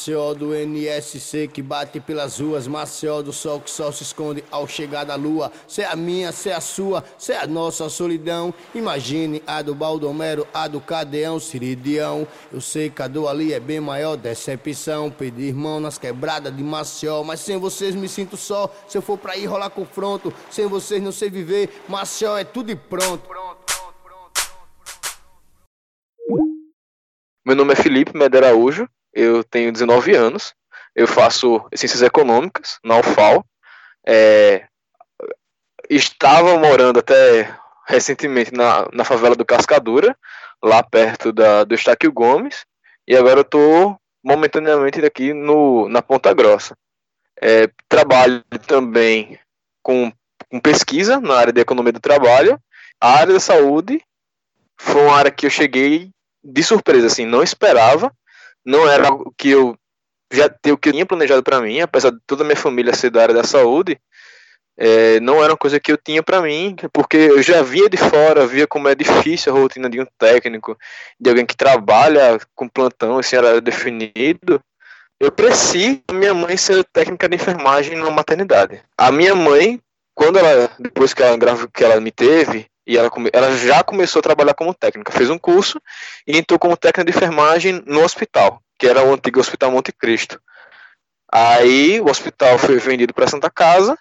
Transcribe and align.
Maceió 0.00 0.32
do 0.32 0.54
NSC 0.54 1.46
que 1.48 1.60
bate 1.60 2.00
pelas 2.00 2.40
ruas, 2.40 2.66
Maceió 2.66 3.20
do 3.20 3.34
sol 3.34 3.60
que 3.60 3.70
só 3.70 3.92
se 3.92 4.02
esconde 4.02 4.42
ao 4.50 4.66
chegar 4.66 5.04
da 5.04 5.14
lua. 5.14 5.52
Cê 5.68 5.82
é 5.82 5.86
a 5.86 5.94
minha, 5.94 6.32
cê 6.32 6.48
é 6.48 6.54
a 6.54 6.60
sua, 6.60 7.04
cê 7.18 7.34
é 7.34 7.40
a 7.40 7.46
nossa 7.46 7.86
solidão. 7.90 8.54
Imagine 8.74 9.42
a 9.46 9.60
do 9.60 9.74
Baldomero, 9.74 10.48
a 10.54 10.66
do 10.68 10.80
Cadeão, 10.80 11.38
Siridião. 11.38 12.26
Eu 12.50 12.62
sei 12.62 12.88
que 12.88 13.02
a 13.02 13.08
do 13.08 13.28
ali 13.28 13.52
é 13.52 13.60
bem 13.60 13.78
maior, 13.78 14.16
decepção. 14.16 15.10
Pedir 15.10 15.52
mão 15.52 15.78
nas 15.78 15.98
quebradas 15.98 16.56
de 16.56 16.62
Maceió, 16.62 17.22
mas 17.22 17.40
sem 17.40 17.58
vocês 17.58 17.94
me 17.94 18.08
sinto 18.08 18.38
só. 18.38 18.74
Se 18.88 18.96
eu 18.96 19.02
for 19.02 19.18
pra 19.18 19.36
ir 19.36 19.44
rolar 19.44 19.68
confronto, 19.68 20.32
sem 20.50 20.66
vocês 20.66 21.02
não 21.02 21.12
sei 21.12 21.28
viver. 21.28 21.82
Maceió 21.86 22.38
é 22.38 22.44
tudo 22.44 22.70
e 22.70 22.74
pronto. 22.74 23.28
Meu 27.44 27.54
nome 27.54 27.74
é 27.74 27.76
Felipe 27.76 28.16
Medera 28.16 28.46
Araújo 28.46 28.88
eu 29.12 29.44
tenho 29.44 29.72
19 29.72 30.14
anos, 30.14 30.54
eu 30.94 31.06
faço 31.06 31.64
Ciências 31.74 32.02
Econômicas 32.02 32.78
na 32.84 32.98
UFAL, 32.98 33.44
é, 34.06 34.66
estava 35.88 36.58
morando 36.58 36.98
até 36.98 37.56
recentemente 37.86 38.52
na, 38.52 38.88
na 38.92 39.04
favela 39.04 39.34
do 39.34 39.44
Cascadura, 39.44 40.16
lá 40.62 40.82
perto 40.82 41.32
da, 41.32 41.64
do 41.64 41.74
Estáquio 41.74 42.12
Gomes, 42.12 42.64
e 43.06 43.16
agora 43.16 43.40
eu 43.40 43.42
estou 43.42 43.96
momentaneamente 44.22 45.04
aqui 45.04 45.32
no, 45.32 45.88
na 45.88 46.02
Ponta 46.02 46.32
Grossa. 46.32 46.76
É, 47.42 47.70
trabalho 47.88 48.44
também 48.66 49.38
com, 49.82 50.12
com 50.48 50.60
pesquisa 50.60 51.18
na 51.20 51.34
área 51.34 51.52
de 51.52 51.60
economia 51.60 51.92
do 51.92 52.00
trabalho. 52.00 52.60
A 53.00 53.14
área 53.18 53.32
da 53.32 53.40
saúde 53.40 54.02
foi 54.78 55.02
uma 55.02 55.16
área 55.16 55.30
que 55.30 55.46
eu 55.46 55.50
cheguei 55.50 56.10
de 56.44 56.62
surpresa, 56.62 57.06
assim, 57.06 57.26
não 57.26 57.42
esperava 57.42 58.12
não 58.64 58.88
era 58.88 59.08
algo 59.08 59.32
que 59.36 59.50
eu 59.50 59.76
já 60.32 60.46
o 60.46 60.76
que 60.78 60.88
eu 60.88 60.92
tinha 60.92 61.06
planejado 61.06 61.42
para 61.42 61.60
mim, 61.60 61.80
apesar 61.80 62.10
de 62.10 62.18
toda 62.26 62.42
a 62.42 62.46
minha 62.46 62.56
família 62.56 62.94
ser 62.94 63.10
da 63.10 63.22
área 63.22 63.34
da 63.34 63.44
saúde, 63.44 63.98
é, 64.82 65.20
não 65.20 65.42
era 65.42 65.52
uma 65.52 65.58
coisa 65.58 65.78
que 65.78 65.92
eu 65.92 65.98
tinha 65.98 66.22
para 66.22 66.40
mim, 66.40 66.74
porque 66.92 67.16
eu 67.16 67.42
já 67.42 67.60
via 67.62 67.88
de 67.88 67.98
fora, 67.98 68.46
via 68.46 68.66
como 68.66 68.88
é 68.88 68.94
difícil 68.94 69.54
a 69.54 69.58
rotina 69.58 69.90
de 69.90 70.00
um 70.00 70.06
técnico, 70.18 70.74
de 71.20 71.28
alguém 71.28 71.44
que 71.44 71.56
trabalha 71.56 72.38
com 72.54 72.66
plantão, 72.68 73.20
esse 73.20 73.36
horário 73.36 73.60
definido. 73.60 74.58
Eu 75.20 75.30
cresci 75.30 76.02
minha 76.10 76.32
mãe 76.32 76.56
ser 76.56 76.82
técnica 76.84 77.28
de 77.28 77.36
enfermagem 77.36 77.94
na 77.94 78.10
maternidade. 78.10 78.80
A 78.96 79.12
minha 79.12 79.34
mãe, 79.34 79.78
quando 80.14 80.38
ela, 80.38 80.70
depois 80.78 81.12
que 81.12 81.22
ela, 81.22 81.36
que 81.74 81.84
ela 81.84 82.00
me 82.00 82.10
teve, 82.10 82.66
e 82.86 82.96
ela, 82.96 83.10
come, 83.10 83.30
ela 83.32 83.56
já 83.56 83.82
começou 83.82 84.20
a 84.20 84.22
trabalhar 84.22 84.54
como 84.54 84.74
técnica, 84.74 85.12
fez 85.12 85.30
um 85.30 85.38
curso 85.38 85.80
e 86.26 86.36
entrou 86.36 86.58
como 86.58 86.76
técnica 86.76 87.10
de 87.10 87.16
enfermagem 87.16 87.82
no 87.86 88.02
hospital, 88.02 88.62
que 88.78 88.86
era 88.86 89.04
o 89.04 89.12
antigo 89.12 89.40
Hospital 89.40 89.70
Monte 89.70 89.92
Cristo. 89.92 90.40
Aí 91.32 92.00
o 92.00 92.10
hospital 92.10 92.58
foi 92.58 92.78
vendido 92.78 93.14
para 93.14 93.28
Santa 93.28 93.50
Casa 93.50 93.96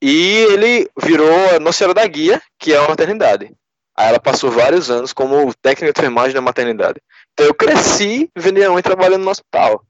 e 0.00 0.46
ele 0.50 0.88
virou 0.96 1.56
a 1.56 1.60
Nossa 1.60 1.78
Senhora 1.78 1.94
da 1.94 2.06
Guia, 2.06 2.40
que 2.58 2.72
é 2.72 2.78
uma 2.80 2.90
maternidade. 2.90 3.52
Aí 3.96 4.08
ela 4.08 4.20
passou 4.20 4.50
vários 4.50 4.90
anos 4.90 5.12
como 5.12 5.52
técnica 5.54 5.92
de 5.92 6.00
enfermagem 6.00 6.34
na 6.34 6.40
maternidade. 6.40 7.02
Então 7.32 7.46
eu 7.46 7.54
cresci 7.54 8.30
vendo 8.34 8.54
minha 8.54 8.70
mãe 8.70 8.82
trabalhando 8.82 9.24
no 9.24 9.30
hospital. 9.30 9.82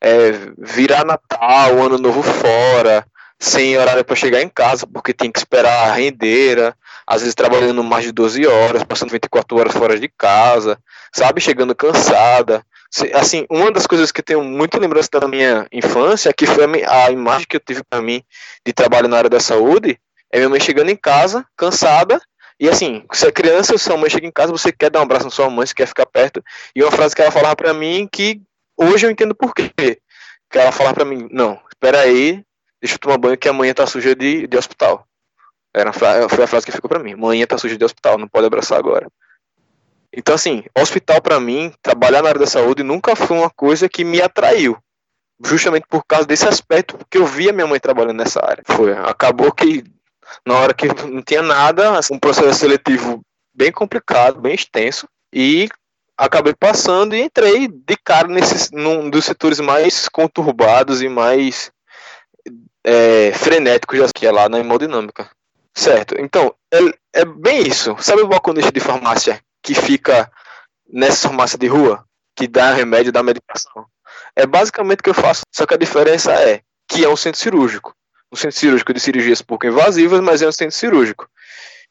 É, 0.00 0.30
virar 0.56 1.04
Natal, 1.04 1.82
Ano 1.82 1.98
Novo 1.98 2.22
fora, 2.22 3.04
sem 3.38 3.76
horário 3.76 4.04
para 4.04 4.16
chegar 4.16 4.40
em 4.40 4.48
casa, 4.48 4.86
porque 4.86 5.12
tinha 5.12 5.30
que 5.30 5.38
esperar 5.38 5.90
a 5.90 5.92
rendeira, 5.92 6.74
às 7.06 7.20
vezes 7.20 7.34
trabalhando 7.34 7.84
mais 7.84 8.04
de 8.04 8.12
12 8.12 8.46
horas, 8.46 8.84
passando 8.84 9.10
24 9.10 9.56
horas 9.58 9.72
fora 9.72 9.98
de 9.98 10.08
casa, 10.08 10.78
sabe, 11.14 11.40
chegando 11.40 11.74
cansada. 11.74 12.64
Assim, 13.14 13.46
uma 13.50 13.70
das 13.70 13.86
coisas 13.86 14.10
que 14.10 14.20
eu 14.20 14.24
tenho 14.24 14.42
muita 14.42 14.78
lembrança 14.78 15.08
da 15.12 15.28
minha 15.28 15.66
infância, 15.70 16.32
que 16.32 16.46
foi 16.46 16.64
a, 16.84 17.10
imagem 17.10 17.46
que 17.46 17.56
eu 17.56 17.60
tive 17.60 17.82
para 17.84 18.00
mim 18.00 18.22
de 18.64 18.72
trabalho 18.72 19.08
na 19.08 19.18
área 19.18 19.30
da 19.30 19.40
saúde, 19.40 19.98
é 20.32 20.38
minha 20.38 20.48
mãe 20.48 20.60
chegando 20.60 20.90
em 20.90 20.96
casa, 20.96 21.44
cansada, 21.56 22.20
e 22.58 22.68
assim, 22.70 23.04
você 23.12 23.26
é 23.26 23.32
criança, 23.32 23.76
sua 23.76 23.98
mãe 23.98 24.08
chega 24.08 24.26
em 24.26 24.32
casa, 24.32 24.50
você 24.50 24.72
quer 24.72 24.90
dar 24.90 25.00
um 25.00 25.02
abraço 25.02 25.26
na 25.26 25.30
sua 25.30 25.50
mãe, 25.50 25.66
você 25.66 25.74
quer 25.74 25.86
ficar 25.86 26.06
perto, 26.06 26.42
e 26.74 26.82
uma 26.82 26.90
frase 26.90 27.14
que 27.14 27.20
ela 27.20 27.30
falava 27.30 27.54
para 27.54 27.74
mim 27.74 28.08
que 28.10 28.40
hoje 28.76 29.06
eu 29.06 29.10
entendo 29.10 29.34
por 29.34 29.54
quê. 29.54 29.70
Que 30.48 30.58
ela 30.58 30.72
falava 30.72 30.94
para 30.94 31.04
mim, 31.04 31.28
não, 31.30 31.60
espera 31.68 32.00
aí, 32.00 32.42
deixa 32.86 32.94
eu 32.94 33.00
tomar 33.00 33.18
banho 33.18 33.36
que 33.36 33.48
amanhã 33.48 33.74
tá 33.74 33.86
suja 33.86 34.14
de, 34.14 34.46
de 34.46 34.56
hospital. 34.56 35.06
Era 35.74 35.92
foi 35.92 36.44
a 36.44 36.46
frase 36.46 36.64
que 36.64 36.72
ficou 36.72 36.88
para 36.88 37.00
mim. 37.00 37.12
Amanhã 37.12 37.46
tá 37.46 37.58
suja 37.58 37.76
de 37.76 37.84
hospital, 37.84 38.16
não 38.16 38.28
pode 38.28 38.46
abraçar 38.46 38.78
agora. 38.78 39.08
Então, 40.12 40.34
assim, 40.34 40.64
hospital 40.74 41.20
para 41.20 41.38
mim, 41.38 41.72
trabalhar 41.82 42.22
na 42.22 42.30
área 42.30 42.40
da 42.40 42.46
saúde 42.46 42.82
nunca 42.82 43.14
foi 43.14 43.36
uma 43.36 43.50
coisa 43.50 43.88
que 43.88 44.04
me 44.04 44.22
atraiu. 44.22 44.78
Justamente 45.44 45.86
por 45.86 46.02
causa 46.06 46.26
desse 46.26 46.48
aspecto, 46.48 46.96
porque 46.96 47.18
eu 47.18 47.26
via 47.26 47.52
minha 47.52 47.66
mãe 47.66 47.78
trabalhando 47.78 48.16
nessa 48.16 48.42
área. 48.42 48.62
Foi, 48.64 48.92
acabou 48.92 49.52
que 49.52 49.84
na 50.46 50.54
hora 50.54 50.72
que 50.72 50.86
não 51.04 51.22
tinha 51.22 51.42
nada, 51.42 51.98
assim, 51.98 52.14
um 52.14 52.18
processo 52.18 52.58
seletivo 52.58 53.20
bem 53.54 53.70
complicado, 53.70 54.40
bem 54.40 54.54
extenso, 54.54 55.06
e 55.34 55.68
acabei 56.16 56.54
passando 56.54 57.14
e 57.14 57.20
entrei 57.20 57.68
de 57.68 57.96
cara 58.02 58.28
nesse, 58.28 58.74
num 58.74 59.10
dos 59.10 59.26
setores 59.26 59.60
mais 59.60 60.08
conturbados 60.08 61.02
e 61.02 61.08
mais 61.08 61.70
é, 62.86 63.32
frenéticos 63.32 64.12
que 64.14 64.24
é 64.24 64.30
lá 64.30 64.48
na 64.48 64.60
hemodinâmica. 64.60 65.28
Certo, 65.74 66.14
então, 66.18 66.54
é, 66.72 66.78
é 67.20 67.24
bem 67.24 67.66
isso. 67.66 67.96
Sabe 67.98 68.22
o 68.22 68.28
balconista 68.28 68.70
de 68.70 68.80
farmácia 68.80 69.40
que 69.60 69.74
fica 69.74 70.30
nessa 70.88 71.28
farmácia 71.28 71.58
de 71.58 71.66
rua, 71.66 72.04
que 72.36 72.46
dá 72.46 72.72
remédio, 72.72 73.12
dá 73.12 73.22
medicação? 73.22 73.84
É 74.36 74.46
basicamente 74.46 75.00
o 75.00 75.02
que 75.02 75.10
eu 75.10 75.14
faço, 75.14 75.42
só 75.52 75.66
que 75.66 75.74
a 75.74 75.78
diferença 75.78 76.32
é 76.32 76.60
que 76.88 77.04
é 77.04 77.08
um 77.08 77.16
centro 77.16 77.40
cirúrgico. 77.40 77.92
Um 78.32 78.36
centro 78.36 78.56
cirúrgico 78.56 78.94
de 78.94 79.00
cirurgias 79.00 79.42
pouco 79.42 79.66
invasivas, 79.66 80.20
mas 80.20 80.40
é 80.40 80.48
um 80.48 80.52
centro 80.52 80.76
cirúrgico. 80.76 81.28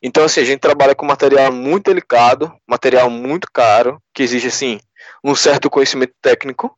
Então, 0.02 0.24
assim, 0.24 0.42
a 0.42 0.46
gente 0.46 0.60
trabalha 0.60 0.96
com 0.96 1.06
material 1.06 1.52
muito 1.52 1.86
delicado, 1.86 2.54
material 2.68 3.10
muito 3.10 3.48
caro, 3.52 4.02
que 4.14 4.24
exige, 4.24 4.48
assim, 4.48 4.80
um 5.24 5.36
certo 5.36 5.70
conhecimento 5.70 6.14
técnico, 6.22 6.78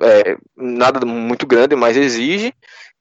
é, 0.00 0.36
nada 0.56 1.04
muito 1.04 1.46
grande, 1.46 1.76
mas 1.76 1.96
exige, 1.96 2.54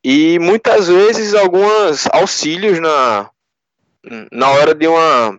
e 0.04 0.40
muitas 0.40 0.88
vezes 0.88 1.34
alguns 1.34 2.08
auxílios 2.12 2.80
na, 2.80 3.30
na 4.32 4.50
hora 4.50 4.74
de 4.74 4.88
uma, 4.88 5.38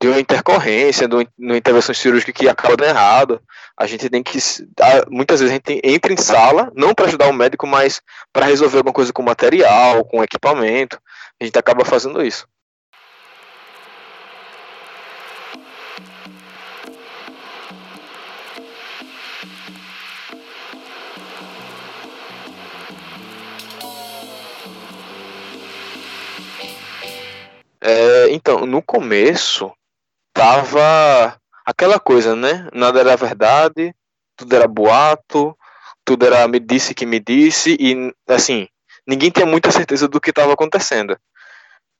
de 0.00 0.08
uma 0.08 0.20
intercorrência, 0.20 1.08
de 1.08 1.14
uma 1.38 1.56
intervenção 1.56 1.94
cirúrgica 1.94 2.32
que 2.32 2.48
acaba 2.48 2.76
dando 2.76 2.90
errado. 2.90 3.40
A 3.76 3.86
gente 3.86 4.08
tem 4.08 4.22
que. 4.22 4.38
Muitas 5.08 5.40
vezes 5.40 5.52
a 5.52 5.54
gente 5.54 5.80
entra 5.82 6.12
em 6.12 6.16
sala, 6.16 6.70
não 6.74 6.94
para 6.94 7.06
ajudar 7.06 7.28
o 7.28 7.32
médico, 7.32 7.66
mas 7.66 8.02
para 8.32 8.46
resolver 8.46 8.78
alguma 8.78 8.92
coisa 8.92 9.12
com 9.12 9.22
material, 9.22 10.04
com 10.04 10.22
equipamento. 10.22 11.00
A 11.40 11.44
gente 11.44 11.58
acaba 11.58 11.84
fazendo 11.84 12.22
isso. 12.22 12.46
É, 27.88 28.32
então, 28.32 28.66
no 28.66 28.82
começo, 28.82 29.72
tava 30.34 31.40
aquela 31.64 32.00
coisa, 32.00 32.34
né? 32.34 32.68
Nada 32.72 32.98
era 32.98 33.16
verdade, 33.16 33.94
tudo 34.36 34.56
era 34.56 34.66
boato, 34.66 35.56
tudo 36.04 36.26
era 36.26 36.48
me 36.48 36.58
disse 36.58 36.92
que 36.92 37.06
me 37.06 37.20
disse, 37.20 37.76
e 37.78 38.12
assim, 38.26 38.66
ninguém 39.06 39.30
tinha 39.30 39.46
muita 39.46 39.70
certeza 39.70 40.08
do 40.08 40.20
que 40.20 40.30
estava 40.30 40.52
acontecendo. 40.52 41.16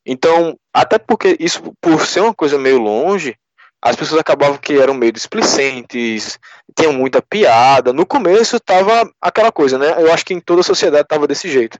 Então, 0.04 0.58
até 0.74 0.98
porque 0.98 1.36
isso, 1.38 1.62
por 1.80 2.04
ser 2.04 2.22
uma 2.22 2.34
coisa 2.34 2.58
meio 2.58 2.78
longe, 2.78 3.36
as 3.80 3.94
pessoas 3.94 4.20
acabavam 4.20 4.58
que 4.58 4.76
eram 4.76 4.92
meio 4.92 5.12
displicentes, 5.12 6.36
tinham 6.76 6.92
muita 6.92 7.22
piada. 7.22 7.92
No 7.92 8.04
começo 8.04 8.58
tava 8.58 9.08
aquela 9.20 9.52
coisa, 9.52 9.78
né? 9.78 9.94
Eu 10.02 10.12
acho 10.12 10.24
que 10.24 10.34
em 10.34 10.40
toda 10.40 10.62
a 10.62 10.64
sociedade 10.64 11.06
tava 11.06 11.28
desse 11.28 11.48
jeito. 11.48 11.78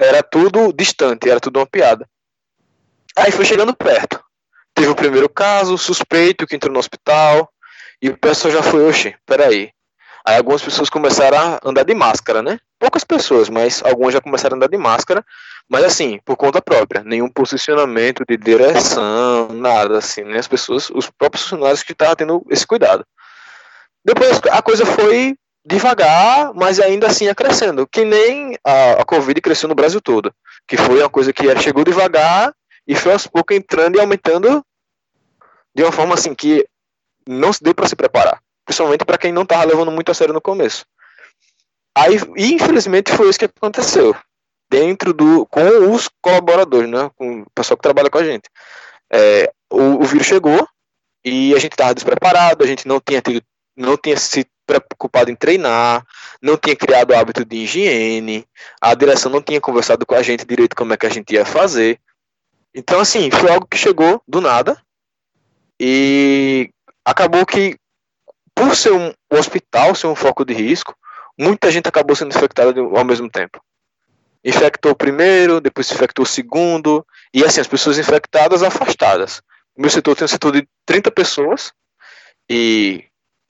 Era 0.00 0.22
tudo 0.22 0.72
distante, 0.72 1.28
era 1.28 1.40
tudo 1.40 1.58
uma 1.58 1.66
piada. 1.66 2.08
Aí 3.16 3.30
foi 3.30 3.44
chegando 3.44 3.74
perto. 3.74 4.22
Teve 4.74 4.88
o 4.88 4.94
primeiro 4.94 5.28
caso, 5.28 5.78
suspeito 5.78 6.46
que 6.46 6.56
entrou 6.56 6.72
no 6.72 6.80
hospital, 6.80 7.48
e 8.02 8.08
o 8.08 8.18
pessoal 8.18 8.52
já 8.52 8.62
foi, 8.62 8.88
oxe, 8.88 9.14
peraí. 9.24 9.70
Aí 10.26 10.36
algumas 10.36 10.62
pessoas 10.62 10.90
começaram 10.90 11.38
a 11.38 11.60
andar 11.64 11.84
de 11.84 11.94
máscara, 11.94 12.42
né? 12.42 12.58
Poucas 12.78 13.04
pessoas, 13.04 13.48
mas 13.48 13.82
algumas 13.84 14.14
já 14.14 14.20
começaram 14.20 14.54
a 14.54 14.56
andar 14.56 14.68
de 14.68 14.76
máscara, 14.76 15.24
mas 15.68 15.84
assim, 15.84 16.18
por 16.24 16.36
conta 16.36 16.60
própria, 16.60 17.04
nenhum 17.04 17.28
posicionamento 17.28 18.24
de 18.26 18.36
direção, 18.36 19.48
nada 19.50 19.98
assim, 19.98 20.22
né? 20.22 20.38
As 20.38 20.48
pessoas, 20.48 20.90
os 20.90 21.08
próprios 21.10 21.44
funcionários 21.44 21.82
que 21.82 21.92
estavam 21.92 22.16
tendo 22.16 22.46
esse 22.50 22.66
cuidado. 22.66 23.06
Depois 24.04 24.40
a 24.50 24.60
coisa 24.60 24.84
foi 24.84 25.36
devagar, 25.64 26.52
mas 26.54 26.80
ainda 26.80 27.06
assim 27.06 27.26
ia 27.26 27.34
crescendo, 27.34 27.86
que 27.86 28.04
nem 28.04 28.56
a, 28.64 29.02
a 29.02 29.04
Covid 29.04 29.40
cresceu 29.40 29.68
no 29.68 29.74
Brasil 29.74 30.00
todo, 30.00 30.34
que 30.66 30.76
foi 30.76 31.00
uma 31.00 31.08
coisa 31.08 31.32
que 31.32 31.58
chegou 31.60 31.84
devagar 31.84 32.52
e 32.86 32.94
foi 32.94 33.12
aos 33.12 33.26
poucos 33.26 33.56
entrando 33.56 33.96
e 33.96 34.00
aumentando 34.00 34.64
de 35.74 35.82
uma 35.82 35.92
forma 35.92 36.14
assim 36.14 36.34
que 36.34 36.66
não 37.26 37.52
se 37.52 37.62
deu 37.62 37.74
para 37.74 37.88
se 37.88 37.96
preparar, 37.96 38.40
principalmente 38.64 39.04
para 39.04 39.18
quem 39.18 39.32
não 39.32 39.42
estava 39.42 39.64
levando 39.64 39.90
muito 39.90 40.10
a 40.10 40.14
sério 40.14 40.34
no 40.34 40.40
começo. 40.40 40.84
Aí, 41.96 42.18
infelizmente, 42.36 43.12
foi 43.12 43.28
isso 43.28 43.38
que 43.38 43.44
aconteceu. 43.44 44.16
Dentro 44.68 45.12
do. 45.12 45.46
com 45.46 45.92
os 45.92 46.08
colaboradores, 46.20 46.90
né? 46.90 47.10
Com 47.16 47.42
o 47.42 47.46
pessoal 47.54 47.76
que 47.76 47.82
trabalha 47.82 48.10
com 48.10 48.18
a 48.18 48.24
gente. 48.24 48.48
É, 49.12 49.52
o, 49.70 50.02
o 50.02 50.04
vírus 50.04 50.26
chegou 50.26 50.66
e 51.24 51.54
a 51.54 51.58
gente 51.58 51.72
estava 51.72 51.94
despreparado, 51.94 52.64
a 52.64 52.66
gente 52.66 52.88
não 52.88 53.00
tinha 53.00 53.20
tido, 53.20 53.42
não 53.76 53.96
tinha 53.96 54.16
se 54.16 54.44
preocupado 54.66 55.30
em 55.30 55.36
treinar, 55.36 56.04
não 56.42 56.56
tinha 56.56 56.74
criado 56.74 57.10
o 57.10 57.16
hábito 57.16 57.44
de 57.44 57.58
higiene, 57.58 58.46
a 58.80 58.94
direção 58.94 59.30
não 59.30 59.42
tinha 59.42 59.60
conversado 59.60 60.04
com 60.04 60.14
a 60.14 60.22
gente 60.22 60.44
direito 60.44 60.74
como 60.74 60.92
é 60.92 60.96
que 60.96 61.06
a 61.06 61.10
gente 61.10 61.34
ia 61.34 61.44
fazer. 61.44 62.00
Então, 62.74 62.98
assim, 62.98 63.30
foi 63.30 63.50
algo 63.50 63.66
que 63.66 63.76
chegou 63.76 64.20
do 64.26 64.40
nada 64.40 64.76
e 65.80 66.70
acabou 67.04 67.46
que, 67.46 67.76
por 68.54 68.74
ser 68.74 68.92
um, 68.92 69.12
hospital, 69.30 69.94
ser 69.94 70.08
um 70.08 70.14
foco 70.14 70.44
de 70.44 70.52
risco, 70.52 70.96
muita 71.38 71.70
gente 71.70 71.88
acabou 71.88 72.16
sendo 72.16 72.34
infectada 72.34 72.80
ao 72.80 73.04
mesmo 73.04 73.30
tempo. 73.30 73.62
Infectou 74.44 74.92
o 74.92 74.96
primeiro, 74.96 75.60
depois 75.60 75.90
infectou 75.90 76.24
o 76.24 76.28
segundo, 76.28 77.06
e 77.32 77.44
assim, 77.44 77.60
as 77.60 77.68
pessoas 77.68 77.98
infectadas 77.98 78.62
afastadas. 78.62 79.40
O 79.76 79.80
meu 79.80 79.90
setor 79.90 80.16
tem 80.16 80.24
um 80.24 80.28
setor 80.28 80.52
de 80.52 80.68
30 80.84 81.10
pessoas, 81.10 81.72
e 82.50 83.04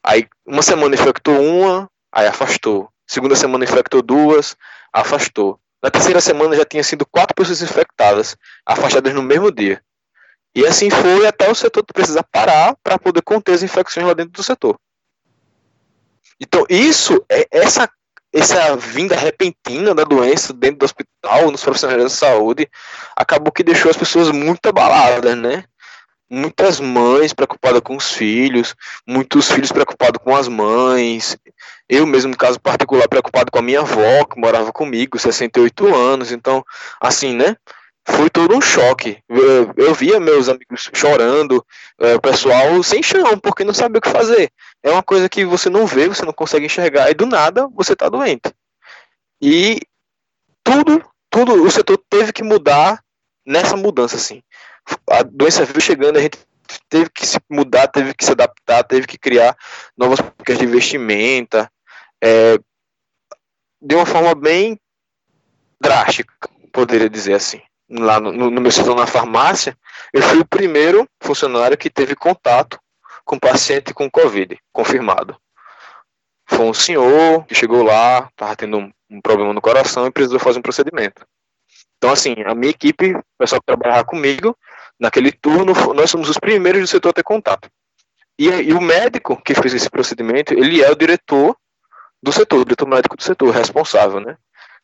aí 0.05 0.27
uma 0.47 0.63
semana 0.63 0.95
infectou 0.95 1.41
uma, 1.43 1.91
aí 2.13 2.27
afastou. 2.27 2.89
Segunda 3.07 3.35
semana 3.35 3.65
infectou 3.65 4.03
duas, 4.03 4.57
afastou. 4.93 5.59
Na 5.85 5.91
terceira 5.91 6.19
semana 6.19 6.57
já 6.57 6.65
tinha 6.65 6.83
sido 6.83 7.05
quatro 7.05 7.35
pessoas 7.35 7.61
infectadas, 7.61 8.39
afastadas 8.65 9.13
no 9.13 9.23
mesmo 9.23 9.53
dia. 9.53 9.83
E 10.55 10.65
assim 10.65 10.89
foi 10.89 11.27
até 11.27 11.51
o 11.51 11.55
setor 11.55 11.85
precisar 11.85 12.23
parar 12.23 12.75
para 12.83 12.99
poder 12.99 13.21
conter 13.21 13.53
as 13.53 13.63
infecções 13.63 14.07
lá 14.07 14.15
dentro 14.15 14.33
do 14.33 14.43
setor. 14.43 14.81
Então, 16.41 16.65
isso, 16.71 17.23
é 17.31 17.47
essa, 17.51 17.87
essa 18.33 18.75
vinda 18.77 19.15
repentina 19.15 19.95
da 19.95 20.05
doença 20.05 20.55
dentro 20.55 20.79
do 20.79 20.85
hospital, 20.85 21.51
nos 21.51 21.63
profissionais 21.63 22.03
da 22.03 22.09
saúde, 22.09 22.67
acabou 23.15 23.53
que 23.53 23.63
deixou 23.63 23.91
as 23.91 23.97
pessoas 23.99 24.31
muito 24.31 24.67
abaladas, 24.67 25.37
né? 25.37 25.65
Muitas 26.31 26.81
mães 26.81 27.35
preocupadas 27.35 27.83
com 27.83 27.95
os 27.95 28.11
filhos, 28.11 28.75
muitos 29.07 29.51
filhos 29.51 29.71
preocupados 29.71 30.19
com 30.25 30.35
as 30.35 30.49
mães, 30.49 31.37
eu 31.89 32.07
mesmo, 32.07 32.31
no 32.31 32.37
caso 32.37 32.61
particular, 32.61 33.09
preocupado 33.09 33.51
com 33.51 33.59
a 33.59 33.63
minha 33.63 33.81
avó, 33.81 34.25
que 34.25 34.41
morava 34.41 34.73
comigo, 34.73 35.19
68 35.19 35.95
anos. 35.95 36.33
Então, 36.33 36.65
assim, 37.01 37.35
né? 37.35 37.57
Foi 38.07 38.29
todo 38.29 38.55
um 38.55 38.61
choque. 38.61 39.19
Eu, 39.29 39.73
eu 39.77 39.95
via 39.95 40.21
meus 40.21 40.49
amigos 40.49 40.91
chorando, 40.93 41.65
é, 41.99 42.15
o 42.15 42.21
pessoal 42.21 42.83
sem 42.83 43.03
chão, 43.03 43.39
porque 43.39 43.65
não 43.65 43.73
sabia 43.73 43.99
o 43.99 44.01
que 44.01 44.11
fazer. 44.11 44.51
É 44.83 44.91
uma 44.91 45.03
coisa 45.03 45.29
que 45.29 45.45
você 45.45 45.71
não 45.71 45.87
vê, 45.87 46.09
você 46.09 46.25
não 46.25 46.33
consegue 46.33 46.67
enxergar, 46.67 47.11
e 47.11 47.15
do 47.15 47.27
nada 47.27 47.67
você 47.69 47.97
tá 47.97 48.09
doente. 48.09 48.53
E 49.41 49.81
tudo, 50.63 51.03
tudo, 51.31 51.65
o 51.65 51.71
setor 51.71 51.99
teve 52.11 52.33
que 52.33 52.43
mudar 52.43 53.03
nessa 53.47 53.77
mudança, 53.77 54.17
assim. 54.17 54.43
A 55.11 55.23
doença 55.23 55.65
veio 55.65 55.81
chegando, 55.81 56.19
a 56.19 56.21
gente 56.21 56.39
teve 56.89 57.11
que 57.11 57.27
se 57.27 57.39
mudar, 57.51 57.89
teve 57.89 58.15
que 58.15 58.25
se 58.25 58.33
adaptar, 58.33 58.83
teve 58.85 59.07
que 59.07 59.19
criar 59.19 59.57
novas 59.97 60.21
políticas 60.21 60.59
de 60.59 60.65
investimento, 60.65 61.69
é, 62.23 62.59
de 63.81 63.95
uma 63.95 64.07
forma 64.07 64.35
bem 64.35 64.79
drástica, 65.81 66.33
poderia 66.73 67.09
dizer 67.09 67.35
assim. 67.35 67.61
Lá 67.91 68.19
no, 68.19 68.33
no 68.33 68.61
meu 68.61 68.71
setor 68.71 68.97
na 68.97 69.07
farmácia, 69.07 69.77
eu 70.13 70.23
fui 70.23 70.39
o 70.39 70.47
primeiro 70.47 71.07
funcionário 71.21 71.77
que 71.77 71.91
teve 71.91 72.17
contato 72.17 72.79
com 73.25 73.39
paciente 73.39 73.93
com 73.93 74.11
Covid, 74.11 74.59
confirmado. 74.73 75.37
Foi 76.47 76.65
um 76.67 76.75
senhor 76.75 77.45
que 77.47 77.55
chegou 77.55 77.83
lá, 77.83 78.29
estava 78.31 78.57
tendo 78.57 78.79
um, 78.79 78.93
um, 79.11 79.21
problema 79.21 79.53
no 79.53 79.61
coração 79.61 80.07
e 80.07 80.11
precisou 80.11 80.39
fazer 80.39 80.59
um 80.59 80.63
procedimento. 80.63 81.27
Então, 81.97 82.11
assim, 82.11 82.35
a 82.45 82.55
minha 82.55 82.71
equipe, 82.71 83.15
o 83.15 83.23
pessoal 83.39 83.61
que 83.61 83.67
trabalhava 83.67 84.05
comigo, 84.05 84.57
naquele 84.99 85.33
turno, 85.33 85.73
nós 85.95 86.11
somos 86.11 86.29
os 86.29 86.39
primeiros 86.39 86.83
do 86.83 86.87
setor 86.87 87.11
a 87.11 87.15
ter 87.15 87.23
contato. 87.23 87.69
E, 88.39 88.49
e 88.49 88.73
o 88.73 88.81
médico 88.81 89.41
que 89.43 89.55
fez 89.55 89.75
esse 89.75 89.89
procedimento, 89.89 90.53
ele 90.53 90.83
é 90.83 90.91
o 90.91 90.97
diretor 90.97 91.57
do 92.25 92.33
setor, 92.33 92.65
diretor 92.65 92.89
médico 92.89 93.17
do 93.17 93.23
setor, 93.23 93.51
responsável, 93.51 94.19
né? 94.19 94.37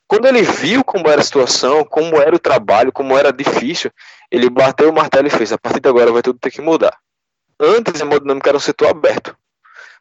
Quando 0.07 0.27
ele 0.27 0.43
viu 0.43 0.85
como 0.85 1.09
era 1.09 1.21
a 1.21 1.25
situação, 1.25 1.85
como 1.85 2.21
era 2.21 2.35
o 2.35 2.39
trabalho, 2.39 2.93
como 2.93 3.17
era 3.17 3.33
difícil, 3.33 3.91
ele 4.31 4.51
bateu 4.51 4.91
o 4.91 4.93
martelo 4.93 5.27
e 5.27 5.31
fez: 5.31 5.53
a 5.53 5.59
partir 5.59 5.81
de 5.81 5.89
agora 5.89 6.13
vai 6.13 6.21
tudo 6.21 6.39
ter 6.39 6.51
que 6.51 6.61
mudar. 6.61 6.97
Antes, 7.59 8.01
a 8.01 8.05
hemodinâmica 8.05 8.51
era 8.51 8.57
um 8.57 8.61
setor 8.61 8.89
aberto. 8.89 9.37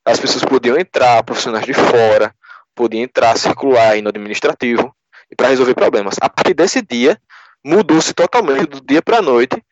As 0.03 0.19
pessoas 0.19 0.43
podiam 0.43 0.77
entrar, 0.77 1.23
profissionais 1.23 1.65
de 1.65 1.73
fora, 1.73 2.33
podiam 2.75 3.03
entrar, 3.03 3.37
circular 3.37 3.91
aí 3.91 4.01
no 4.01 4.09
administrativo, 4.09 4.93
e 5.31 5.35
para 5.35 5.49
resolver 5.49 5.75
problemas. 5.75 6.15
A 6.21 6.29
partir 6.29 6.53
desse 6.53 6.81
dia, 6.81 7.17
mudou-se 7.63 8.13
totalmente 8.13 8.65
do 8.65 8.81
dia 8.81 9.01
para 9.01 9.17
a 9.17 9.21
noite, 9.21 9.63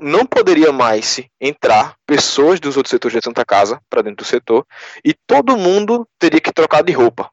não 0.00 0.26
poderia 0.26 0.72
mais 0.72 1.20
entrar 1.40 1.94
pessoas 2.06 2.60
dos 2.60 2.76
outros 2.76 2.90
setores 2.90 3.14
da 3.14 3.22
Santa 3.22 3.44
Casa 3.44 3.80
para 3.88 4.02
dentro 4.02 4.24
do 4.24 4.28
setor, 4.28 4.66
e 5.04 5.14
todo 5.26 5.56
mundo 5.56 6.06
teria 6.18 6.40
que 6.40 6.52
trocar 6.52 6.82
de 6.82 6.92
roupa. 6.92 7.30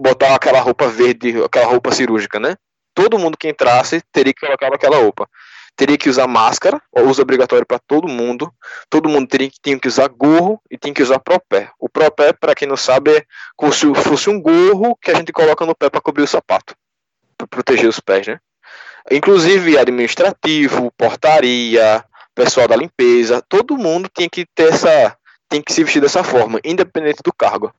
Botar 0.00 0.34
aquela 0.34 0.60
roupa 0.60 0.88
verde, 0.88 1.42
aquela 1.42 1.66
roupa 1.66 1.90
cirúrgica, 1.92 2.38
né? 2.38 2.56
Todo 2.94 3.18
mundo 3.18 3.36
que 3.36 3.48
entrasse 3.48 4.02
teria 4.12 4.32
que 4.32 4.46
colocar 4.46 4.72
aquela 4.74 4.98
roupa. 4.98 5.28
Teria 5.74 5.96
que 5.96 6.10
usar 6.10 6.26
máscara, 6.26 6.80
uso 6.92 7.22
obrigatório 7.22 7.64
para 7.66 7.78
todo 7.78 8.06
mundo. 8.06 8.52
Todo 8.90 9.08
mundo 9.08 9.26
teria, 9.26 9.50
tinha 9.62 9.78
que 9.78 9.88
usar 9.88 10.08
gorro 10.08 10.60
e 10.70 10.76
tinha 10.76 10.92
que 10.92 11.02
usar 11.02 11.18
propé. 11.18 11.70
O 11.78 11.88
propé, 11.88 12.32
para 12.32 12.54
quem 12.54 12.68
não 12.68 12.76
sabe, 12.76 13.16
é 13.16 13.24
como 13.56 13.72
se 13.72 13.86
fosse 13.94 14.28
um 14.28 14.40
gorro 14.40 14.96
que 15.00 15.10
a 15.10 15.14
gente 15.14 15.32
coloca 15.32 15.64
no 15.64 15.74
pé 15.74 15.88
para 15.88 16.00
cobrir 16.00 16.24
o 16.24 16.28
sapato, 16.28 16.74
para 17.38 17.46
proteger 17.46 17.88
os 17.88 18.00
pés, 18.00 18.26
né? 18.26 18.38
Inclusive 19.10 19.76
administrativo, 19.76 20.92
portaria, 20.96 22.04
pessoal 22.34 22.68
da 22.68 22.76
limpeza, 22.76 23.42
todo 23.48 23.76
mundo 23.76 24.08
tinha 24.14 24.28
que 24.30 24.46
ter 24.54 24.72
essa, 24.72 25.16
tem 25.48 25.60
que 25.60 25.72
se 25.72 25.82
vestir 25.82 26.00
dessa 26.00 26.22
forma, 26.22 26.60
independente 26.64 27.20
do 27.22 27.32
cargo. 27.32 27.74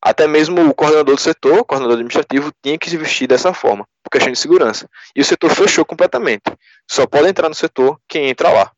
Até 0.00 0.26
mesmo 0.26 0.68
o 0.68 0.74
coordenador 0.74 1.14
do 1.14 1.20
setor, 1.20 1.58
o 1.58 1.64
coordenador 1.64 1.96
administrativo, 1.96 2.52
tinha 2.62 2.78
que 2.78 2.88
se 2.88 2.96
vestir 2.96 3.26
dessa 3.26 3.52
forma, 3.52 3.86
por 4.02 4.10
questão 4.10 4.32
de 4.32 4.38
segurança. 4.38 4.88
E 5.14 5.20
o 5.20 5.24
setor 5.24 5.50
fechou 5.50 5.84
completamente. 5.84 6.44
Só 6.90 7.06
pode 7.06 7.28
entrar 7.28 7.48
no 7.48 7.54
setor 7.54 8.00
quem 8.08 8.28
entra 8.28 8.50
lá. 8.50 8.72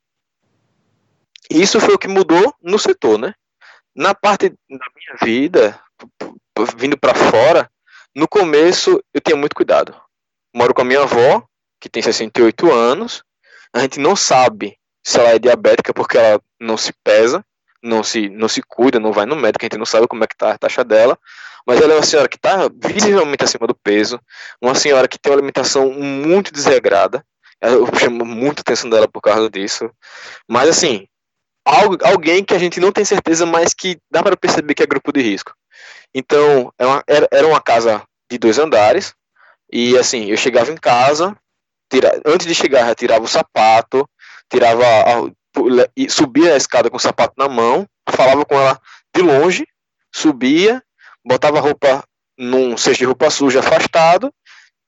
Isso 1.50 1.80
foi 1.80 1.94
o 1.94 1.98
que 1.98 2.08
mudou 2.08 2.54
no 2.62 2.78
setor, 2.78 3.18
né? 3.18 3.34
Na 3.94 4.14
parte 4.14 4.50
da 4.50 4.56
minha 4.68 5.16
vida, 5.22 5.80
vindo 6.76 6.98
para 6.98 7.14
fora, 7.14 7.70
no 8.14 8.28
começo 8.28 9.02
eu 9.14 9.20
tinha 9.20 9.36
muito 9.36 9.56
cuidado. 9.56 9.94
Moro 10.54 10.74
com 10.74 10.82
a 10.82 10.84
minha 10.84 11.02
avó, 11.02 11.47
que 11.80 11.88
tem 11.88 12.02
68 12.02 12.72
anos. 12.72 13.22
A 13.72 13.80
gente 13.80 13.98
não 14.00 14.16
sabe 14.16 14.76
se 15.04 15.18
ela 15.18 15.30
é 15.30 15.38
diabética 15.38 15.92
porque 15.92 16.18
ela 16.18 16.40
não 16.60 16.76
se 16.76 16.92
pesa, 17.04 17.44
não 17.82 18.02
se, 18.02 18.28
não 18.28 18.48
se 18.48 18.62
cuida, 18.62 18.98
não 18.98 19.12
vai 19.12 19.26
no 19.26 19.36
médico, 19.36 19.64
a 19.64 19.66
gente 19.66 19.78
não 19.78 19.86
sabe 19.86 20.06
como 20.06 20.24
é 20.24 20.26
que 20.26 20.36
tá 20.36 20.52
a 20.52 20.58
taxa 20.58 20.84
dela. 20.84 21.18
Mas 21.66 21.80
ela 21.80 21.92
é 21.92 21.96
uma 21.96 22.02
senhora 22.02 22.28
que 22.28 22.36
está 22.36 22.68
visivelmente 22.74 23.44
acima 23.44 23.66
do 23.66 23.74
peso, 23.74 24.18
uma 24.60 24.74
senhora 24.74 25.06
que 25.06 25.18
tem 25.18 25.30
uma 25.30 25.36
alimentação 25.38 25.90
muito 25.92 26.52
desregrada. 26.52 27.24
Eu 27.60 27.86
chamo 27.98 28.24
muita 28.24 28.62
atenção 28.62 28.88
dela 28.88 29.06
por 29.06 29.20
causa 29.20 29.50
disso. 29.50 29.90
Mas 30.48 30.68
assim, 30.70 31.06
alguém 31.64 32.42
que 32.44 32.54
a 32.54 32.58
gente 32.58 32.80
não 32.80 32.90
tem 32.90 33.04
certeza, 33.04 33.44
mas 33.44 33.74
que 33.74 33.98
dá 34.10 34.22
para 34.22 34.36
perceber 34.36 34.74
que 34.74 34.82
é 34.82 34.86
grupo 34.86 35.12
de 35.12 35.20
risco. 35.20 35.52
Então, 36.14 36.72
é 36.78 36.84
era, 37.06 37.28
era 37.30 37.46
uma 37.46 37.60
casa 37.60 38.02
de 38.30 38.38
dois 38.38 38.58
andares, 38.58 39.14
e 39.70 39.96
assim, 39.96 40.26
eu 40.26 40.36
chegava 40.36 40.72
em 40.72 40.76
casa, 40.76 41.36
tira, 41.90 42.20
antes 42.24 42.46
de 42.46 42.54
chegar, 42.54 42.94
tirava 42.94 43.24
o 43.24 43.28
sapato, 43.28 44.08
tirava 44.50 44.84
a, 44.84 46.08
subia 46.08 46.54
a 46.54 46.56
escada 46.56 46.90
com 46.90 46.96
o 46.96 47.00
sapato 47.00 47.34
na 47.36 47.48
mão, 47.48 47.86
falava 48.08 48.44
com 48.44 48.54
ela 48.54 48.80
de 49.14 49.22
longe, 49.22 49.66
subia, 50.14 50.82
botava 51.24 51.58
a 51.58 51.60
roupa 51.60 52.04
num 52.36 52.76
cesto 52.76 53.00
de 53.00 53.04
roupa 53.04 53.30
suja 53.30 53.60
afastado 53.60 54.32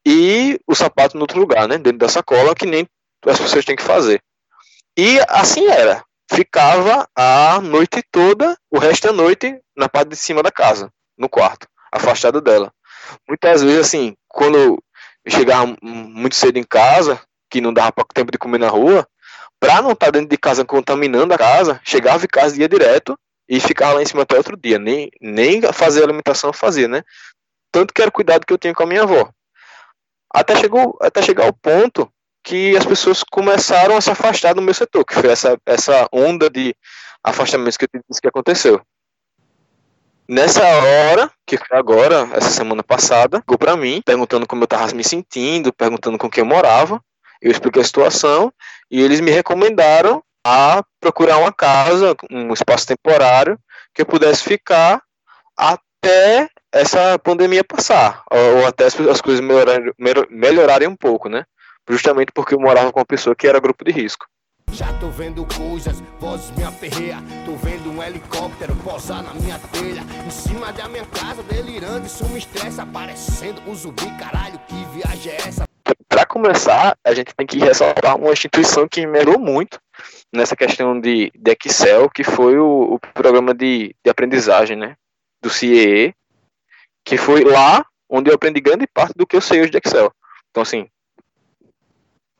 e 0.07 0.59
o 0.66 0.75
sapato 0.75 1.16
no 1.16 1.23
outro 1.23 1.38
lugar, 1.38 1.69
né, 1.69 1.76
dentro 1.76 1.99
da 1.99 2.09
sacola, 2.09 2.54
que 2.54 2.66
nem 2.66 2.87
as 3.26 3.38
pessoas 3.38 3.64
têm 3.64 3.76
que 3.76 3.83
fazer. 3.83 4.23
E 4.97 5.19
assim 5.28 5.66
era. 5.66 6.04
Ficava 6.33 7.09
a 7.16 7.61
noite 7.61 8.02
toda, 8.11 8.57
o 8.71 8.78
resto 8.78 9.09
da 9.09 9.12
noite, 9.12 9.61
na 9.76 9.88
parte 9.88 10.11
de 10.11 10.16
cima 10.16 10.42
da 10.42 10.50
casa, 10.50 10.88
no 11.19 11.28
quarto, 11.28 11.66
afastado 11.92 12.40
dela. 12.40 12.73
Muitas 13.28 13.62
vezes, 13.62 13.87
assim, 13.87 14.14
quando 14.28 14.80
eu 15.25 15.33
chegava 15.33 15.77
muito 15.83 16.35
cedo 16.35 16.59
em 16.59 16.65
casa, 16.65 17.21
que 17.50 17.61
não 17.61 17.73
dava 17.73 17.93
tempo 18.15 18.31
de 18.31 18.39
comer 18.39 18.59
na 18.59 18.69
rua, 18.69 19.07
pra 19.59 19.83
não 19.83 19.93
estar 19.93 20.07
tá 20.07 20.12
dentro 20.12 20.29
de 20.29 20.39
casa 20.39 20.65
contaminando 20.65 21.35
a 21.35 21.39
casa, 21.39 21.81
chegava 21.85 22.25
em 22.25 22.29
casa 22.29 22.59
ia 22.59 22.69
direto 22.69 23.19
e 23.49 23.61
ficava 23.61 23.95
lá 23.95 24.03
em 24.03 24.07
cima 24.07 24.23
até 24.23 24.37
outro 24.37 24.57
dia. 24.57 24.79
Nem, 24.79 25.11
nem 25.21 25.61
fazer 25.73 26.03
alimentação 26.03 26.53
fazia, 26.53 26.89
né? 26.89 27.03
Tanto 27.73 27.93
que 27.93 28.00
era 28.00 28.09
o 28.09 28.12
cuidado 28.12 28.47
que 28.47 28.53
eu 28.53 28.59
tinha 28.59 28.75
com 28.75 28.83
a 28.83 28.87
minha 28.87 29.03
avó. 29.03 29.31
Até, 30.33 30.57
chegou, 30.57 30.97
até 31.00 31.21
chegar 31.21 31.47
ao 31.47 31.53
ponto 31.53 32.11
que 32.43 32.77
as 32.77 32.87
pessoas 32.87 33.23
começaram 33.23 33.97
a 33.97 34.00
se 34.00 34.11
afastar 34.11 34.55
do 34.55 34.62
meu 34.62 34.73
setor, 34.73 35.05
que 35.05 35.15
foi 35.15 35.31
essa, 35.31 35.59
essa 35.67 36.09
onda 36.12 36.49
de 36.49 36.75
afastamentos 37.23 37.77
que 37.77 37.85
eu 37.85 38.00
disse 38.09 38.21
que 38.21 38.29
aconteceu. 38.29 38.81
Nessa 40.32 40.62
hora, 40.62 41.28
que 41.44 41.56
foi 41.56 41.76
agora, 41.76 42.28
essa 42.34 42.50
semana 42.50 42.84
passada, 42.84 43.38
ligou 43.38 43.58
para 43.58 43.76
mim, 43.76 44.00
perguntando 44.00 44.46
como 44.46 44.62
eu 44.62 44.64
estava 44.66 44.94
me 44.94 45.02
sentindo, 45.02 45.72
perguntando 45.72 46.16
com 46.16 46.30
quem 46.30 46.42
eu 46.42 46.46
morava. 46.46 47.02
Eu 47.42 47.50
expliquei 47.50 47.82
a 47.82 47.84
situação 47.84 48.52
e 48.88 49.02
eles 49.02 49.18
me 49.18 49.32
recomendaram 49.32 50.22
a 50.46 50.84
procurar 51.00 51.38
uma 51.38 51.52
casa, 51.52 52.14
um 52.30 52.52
espaço 52.52 52.87
temporário, 52.87 53.58
que 53.92 54.02
eu 54.02 54.06
pudesse 54.06 54.44
ficar 54.44 55.02
até 55.56 56.49
essa 56.70 57.18
pandemia 57.18 57.64
passar, 57.64 58.22
ou 58.30 58.64
até 58.68 58.84
as 58.84 59.20
coisas 59.20 59.40
melhorarem, 59.40 59.92
melhorarem 60.30 60.87
um 60.87 60.94
pouco, 60.94 61.28
né? 61.28 61.44
Justamente 61.88 62.30
porque 62.32 62.54
eu 62.54 62.60
morava 62.60 62.92
com 62.92 63.00
uma 63.00 63.04
pessoa 63.04 63.34
que 63.34 63.49
era 63.49 63.58
grupo 63.58 63.84
de 63.84 63.90
risco. 63.90 64.26
Já 64.73 64.93
tô 64.99 65.11
vendo 65.11 65.45
coisas, 65.47 66.00
vozes 66.21 66.50
me 66.53 66.62
aperreia. 66.62 67.19
Tô 67.45 67.57
vendo 67.57 67.91
um 67.91 68.03
helicóptero 68.03 68.75
posar 68.77 69.23
na 69.23 69.35
minha 69.35 69.59
telha. 69.59 70.03
Em 70.27 70.31
cima 70.31 70.73
da 70.73 70.89
minha 70.89 71.05
casa, 71.07 71.43
delirando, 71.43 72.07
isso 72.07 72.29
me 72.29 72.39
estressa. 72.39 72.87
Parecendo 72.87 73.61
um 73.67 73.75
zumbi, 73.75 74.07
caralho, 74.19 74.59
que 74.69 74.75
viagem 74.97 75.33
é 75.33 75.37
essa? 75.37 75.65
Para 76.09 76.25
começar, 76.25 76.97
a 77.05 77.12
gente 77.12 77.35
tem 77.35 77.47
que 77.47 77.59
ressaltar 77.59 78.17
uma 78.17 78.33
instituição 78.33 78.87
que 78.89 79.07
melhorou 79.07 79.41
muito 79.41 79.81
nessa 80.33 80.55
questão 80.55 80.99
de, 81.00 81.33
de 81.35 81.57
Excel, 81.65 82.09
que 82.09 82.23
foi 82.23 82.59
o, 82.59 82.95
o 82.95 82.99
programa 83.12 83.53
de, 83.53 83.95
de 84.05 84.11
aprendizagem, 84.11 84.77
né? 84.77 84.97
Do 85.43 85.50
CIE, 85.50 86.15
que 87.05 87.17
foi 87.17 87.43
lá 87.43 87.85
onde 88.09 88.31
eu 88.31 88.35
aprendi 88.35 88.61
grande 88.61 88.87
parte 88.87 89.15
do 89.17 89.27
que 89.27 89.37
eu 89.37 89.41
sei 89.41 89.61
hoje 89.61 89.71
de 89.71 89.79
Excel. 89.85 90.12
Então, 90.50 90.62
assim, 90.62 90.89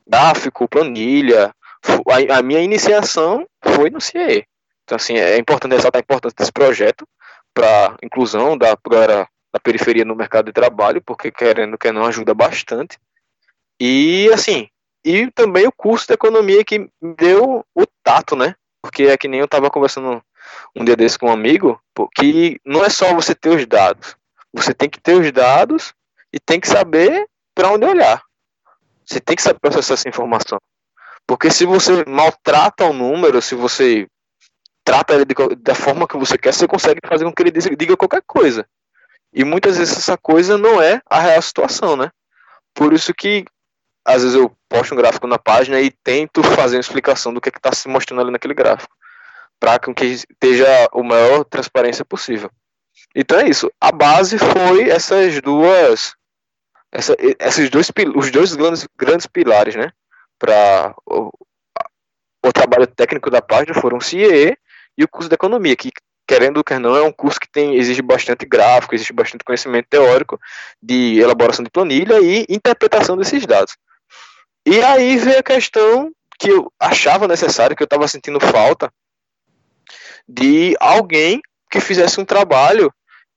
gráfico, 0.07 0.67
planilha, 0.67 1.53
a, 1.85 2.37
a 2.37 2.41
minha 2.41 2.61
iniciação 2.61 3.47
foi 3.63 3.89
no 3.89 4.01
CIE. 4.01 4.45
Então, 4.83 4.95
assim, 4.95 5.15
é 5.17 5.37
importante 5.37 5.75
ressaltar 5.75 5.99
a 5.99 6.03
importância 6.03 6.35
desse 6.37 6.51
projeto 6.51 7.07
para 7.53 7.95
inclusão 8.03 8.57
da 8.57 8.77
galera 8.89 9.27
da 9.53 9.59
periferia 9.59 10.05
no 10.05 10.15
mercado 10.15 10.45
de 10.45 10.53
trabalho, 10.53 11.01
porque 11.01 11.31
querendo 11.31 11.77
que 11.77 11.91
não 11.91 12.05
ajuda 12.05 12.33
bastante. 12.33 12.97
E, 13.79 14.29
assim, 14.33 14.69
e 15.03 15.29
também 15.31 15.67
o 15.67 15.71
curso 15.71 16.07
de 16.07 16.13
economia 16.13 16.63
que 16.63 16.89
deu 17.17 17.65
o 17.75 17.85
tato, 18.03 18.35
né? 18.35 18.55
Porque 18.81 19.03
é 19.03 19.17
que 19.17 19.27
nem 19.27 19.39
eu 19.39 19.45
estava 19.45 19.69
conversando 19.69 20.23
um 20.75 20.85
dia 20.85 20.95
desse 20.95 21.17
com 21.17 21.27
um 21.27 21.31
amigo, 21.31 21.81
que 22.15 22.59
não 22.65 22.83
é 22.83 22.89
só 22.89 23.13
você 23.13 23.35
ter 23.35 23.49
os 23.49 23.65
dados, 23.65 24.15
você 24.53 24.73
tem 24.73 24.89
que 24.89 24.99
ter 24.99 25.13
os 25.13 25.31
dados 25.31 25.93
e 26.33 26.39
tem 26.39 26.59
que 26.59 26.67
saber 26.67 27.27
para 27.53 27.69
onde 27.69 27.85
olhar. 27.85 28.23
Você 29.05 29.19
tem 29.19 29.35
que 29.35 29.41
saber 29.41 29.59
processar 29.59 29.95
essa 29.95 30.09
informação. 30.09 30.59
Porque 31.31 31.49
se 31.49 31.65
você 31.65 32.03
maltrata 32.03 32.83
o 32.83 32.91
número, 32.91 33.41
se 33.41 33.55
você 33.55 34.05
trata 34.83 35.13
ele 35.13 35.23
de, 35.23 35.33
da 35.61 35.73
forma 35.73 36.05
que 36.05 36.17
você 36.17 36.37
quer, 36.37 36.53
você 36.53 36.67
consegue 36.67 36.99
fazer 37.07 37.23
com 37.23 37.31
que 37.31 37.41
ele 37.41 37.51
diga 37.51 37.95
qualquer 37.95 38.21
coisa. 38.27 38.67
E 39.33 39.45
muitas 39.45 39.77
vezes 39.77 39.97
essa 39.97 40.17
coisa 40.17 40.57
não 40.57 40.81
é 40.81 41.01
a 41.09 41.21
real 41.21 41.41
situação, 41.41 41.95
né? 41.95 42.11
Por 42.73 42.91
isso 42.91 43.13
que 43.13 43.45
às 44.03 44.23
vezes 44.23 44.37
eu 44.37 44.53
posto 44.67 44.93
um 44.93 44.97
gráfico 44.97 45.25
na 45.25 45.39
página 45.39 45.79
e 45.79 45.89
tento 46.03 46.43
fazer 46.43 46.75
uma 46.75 46.81
explicação 46.81 47.33
do 47.33 47.39
que 47.39 47.47
é 47.47 47.53
está 47.55 47.71
se 47.71 47.87
mostrando 47.87 48.23
ali 48.23 48.31
naquele 48.31 48.53
gráfico, 48.53 48.93
para 49.57 49.79
que 49.79 50.03
esteja 50.03 50.67
o 50.91 51.01
maior 51.01 51.45
transparência 51.45 52.03
possível. 52.03 52.51
Então 53.15 53.39
é 53.39 53.47
isso. 53.47 53.71
A 53.79 53.93
base 53.93 54.37
foi 54.37 54.89
essas 54.89 55.39
duas, 55.39 56.13
essa, 56.91 57.15
esses 57.39 57.69
dois, 57.69 57.89
os 58.17 58.31
dois 58.31 58.53
grandes, 58.53 58.85
grandes 58.97 59.27
pilares, 59.27 59.77
né? 59.77 59.93
Para 60.41 60.95
o, 61.05 61.31
o, 62.43 62.51
trabalho 62.51 62.87
técnico 62.87 63.29
da 63.29 63.43
página 63.43 63.79
foram 63.79 63.97
o 63.97 64.01
CIE 64.01 64.57
e 64.97 65.03
o 65.03 65.07
curso 65.07 65.29
de 65.29 65.35
economia, 65.35 65.75
que 65.75 65.91
querendo 66.27 66.57
ou 66.57 66.63
quer 66.63 66.79
não, 66.79 66.95
é 66.95 67.03
um 67.03 67.11
curso 67.11 67.39
que 67.39 67.47
tem, 67.47 67.75
exige 67.75 68.01
bastante 68.01 68.45
gráfico, 68.45 68.95
existe 68.95 69.13
bastante 69.13 69.43
conhecimento 69.43 69.87
teórico 69.87 70.39
de 70.81 71.19
elaboração 71.19 71.63
de 71.63 71.69
planilha 71.69 72.19
e 72.19 72.45
interpretação 72.49 73.15
desses 73.15 73.45
dados. 73.45 73.77
E 74.65 74.81
aí 74.81 75.17
veio 75.17 75.39
a 75.39 75.43
questão 75.43 76.11
que 76.39 76.49
eu 76.49 76.73
achava 76.79 77.27
necessário, 77.27 77.75
que 77.75 77.83
eu 77.83 77.85
estava 77.85 78.07
sentindo 78.07 78.39
falta, 78.39 78.91
de 80.27 80.75
alguém 80.79 81.39
que 81.69 81.79
fizesse 81.79 82.19
um 82.19 82.25
trabalho 82.25 82.91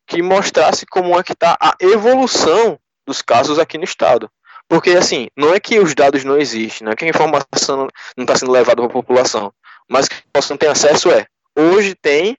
que 0.06 0.22
mostrasse 0.22 0.86
como 0.86 1.18
é 1.18 1.22
que 1.22 1.32
está 1.32 1.56
a 1.60 1.74
evolução 1.80 2.78
dos 3.06 3.20
casos 3.20 3.58
aqui 3.58 3.76
no 3.76 3.84
estado. 3.84 4.30
Porque, 4.68 4.90
assim, 4.90 5.28
não 5.36 5.54
é 5.54 5.60
que 5.60 5.78
os 5.78 5.94
dados 5.94 6.24
não 6.24 6.38
existem, 6.38 6.84
não 6.84 6.92
é 6.92 6.96
que 6.96 7.04
a 7.04 7.08
informação 7.08 7.88
não 8.16 8.24
está 8.24 8.36
sendo 8.36 8.52
levada 8.52 8.76
para 8.76 8.86
a 8.86 8.92
população, 8.92 9.52
mas 9.88 10.08
que 10.08 10.14
a 10.14 10.22
população 10.22 10.56
tem 10.56 10.68
acesso 10.68 11.10
é. 11.10 11.26
Hoje 11.56 11.94
tem 11.94 12.36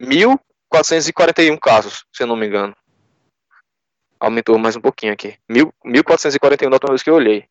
1.441 0.00 1.58
casos, 1.58 2.04
se 2.12 2.22
eu 2.22 2.26
não 2.26 2.36
me 2.36 2.46
engano. 2.46 2.74
Aumentou 4.18 4.58
mais 4.58 4.76
um 4.76 4.80
pouquinho 4.80 5.12
aqui. 5.12 5.36
1.441 5.50 6.68
da 6.68 6.76
última 6.76 6.90
vez 6.90 7.02
que 7.02 7.10
eu 7.10 7.14
olhei. 7.14 7.46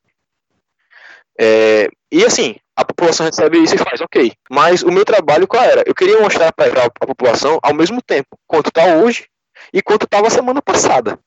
É, 1.40 1.90
e 2.12 2.24
assim, 2.24 2.56
a 2.76 2.84
população 2.84 3.26
recebe 3.26 3.62
isso 3.62 3.76
e 3.76 3.78
faz, 3.78 4.02
ok. 4.02 4.34
Mas 4.50 4.82
o 4.82 4.92
meu 4.92 5.06
trabalho 5.06 5.48
qual 5.48 5.64
era? 5.64 5.84
Eu 5.86 5.94
queria 5.94 6.20
mostrar 6.20 6.52
para 6.52 6.86
a 6.86 7.06
população 7.06 7.60
ao 7.62 7.74
mesmo 7.74 8.02
tempo 8.02 8.38
quanto 8.48 8.68
está 8.68 8.86
hoje 8.98 9.28
e 9.74 9.82
quanto 9.82 10.04
estava 10.06 10.30
semana 10.30 10.62
passada. 10.62 11.20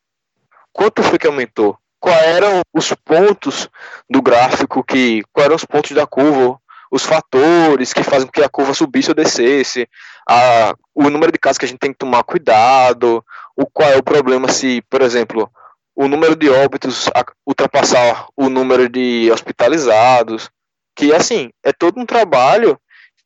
Quanto 0.72 1.02
foi 1.02 1.18
que 1.18 1.26
aumentou? 1.26 1.78
Quais 2.00 2.26
eram 2.26 2.62
os 2.72 2.92
pontos 3.04 3.68
do 4.08 4.22
gráfico 4.22 4.84
que, 4.84 5.22
quais 5.32 5.46
eram 5.46 5.56
os 5.56 5.64
pontos 5.64 5.92
da 5.92 6.06
curva, 6.06 6.58
os 6.90 7.04
fatores 7.04 7.92
que 7.92 8.02
fazem 8.02 8.26
com 8.26 8.32
que 8.32 8.42
a 8.42 8.48
curva 8.48 8.72
subisse 8.72 9.10
ou 9.10 9.14
descesse, 9.14 9.88
a, 10.28 10.74
o 10.94 11.10
número 11.10 11.32
de 11.32 11.38
casos 11.38 11.58
que 11.58 11.64
a 11.64 11.68
gente 11.68 11.78
tem 11.78 11.92
que 11.92 11.98
tomar 11.98 12.22
cuidado, 12.22 13.24
o 13.56 13.66
qual 13.66 13.90
é 13.90 13.96
o 13.96 14.02
problema 14.02 14.48
se, 14.48 14.82
por 14.88 15.02
exemplo, 15.02 15.50
o 15.94 16.06
número 16.06 16.36
de 16.36 16.48
óbitos 16.48 17.10
ultrapassar 17.46 18.26
o 18.36 18.48
número 18.48 18.88
de 18.88 19.30
hospitalizados, 19.32 20.50
que 20.94 21.12
assim, 21.12 21.50
é 21.64 21.72
todo 21.72 22.00
um 22.00 22.06
trabalho 22.06 22.78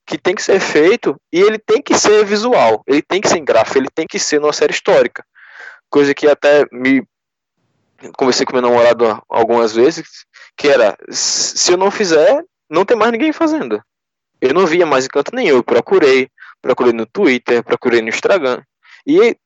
que 0.07 0.19
tem 0.19 0.35
que 0.35 0.43
ser 0.43 0.59
feito 0.59 1.17
e 1.33 1.41
ele 1.41 1.59
tem 1.59 1.81
que 1.81 1.95
ser 1.95 2.25
visual, 2.25 2.83
ele 2.87 3.02
tem 3.02 3.21
que 3.21 3.29
ser 3.29 3.38
em 3.38 3.45
gráfico, 3.45 3.79
ele 3.79 3.91
tem 3.95 4.07
que 4.07 4.19
ser 4.19 4.41
numa 4.41 4.52
série 4.52 4.73
histórica. 4.73 5.25
Coisa 5.88 6.14
que 6.14 6.26
até 6.26 6.67
me 6.73 7.07
conversei 8.17 8.47
com 8.47 8.53
meu 8.53 8.63
namorado 8.63 9.23
algumas 9.29 9.75
vezes, 9.75 10.25
que 10.57 10.69
era, 10.69 10.97
se 11.11 11.73
eu 11.73 11.77
não 11.77 11.91
fizer, 11.91 12.43
não 12.69 12.85
tem 12.85 12.97
mais 12.97 13.13
ninguém 13.13 13.33
fazendo. 13.33 13.83
Eu 14.41 14.55
não 14.55 14.67
via 14.67 14.87
mais 14.87 15.05
em 15.05 15.09
canto 15.09 15.35
nenhum, 15.35 15.57
eu 15.57 15.65
procurei, 15.65 16.29
procurei 16.61 16.93
no 16.93 17.07
Twitter, 17.07 17.63
procurei 17.63 18.03
no 18.03 18.09
Instagram, 18.09 18.63
e 19.07 19.37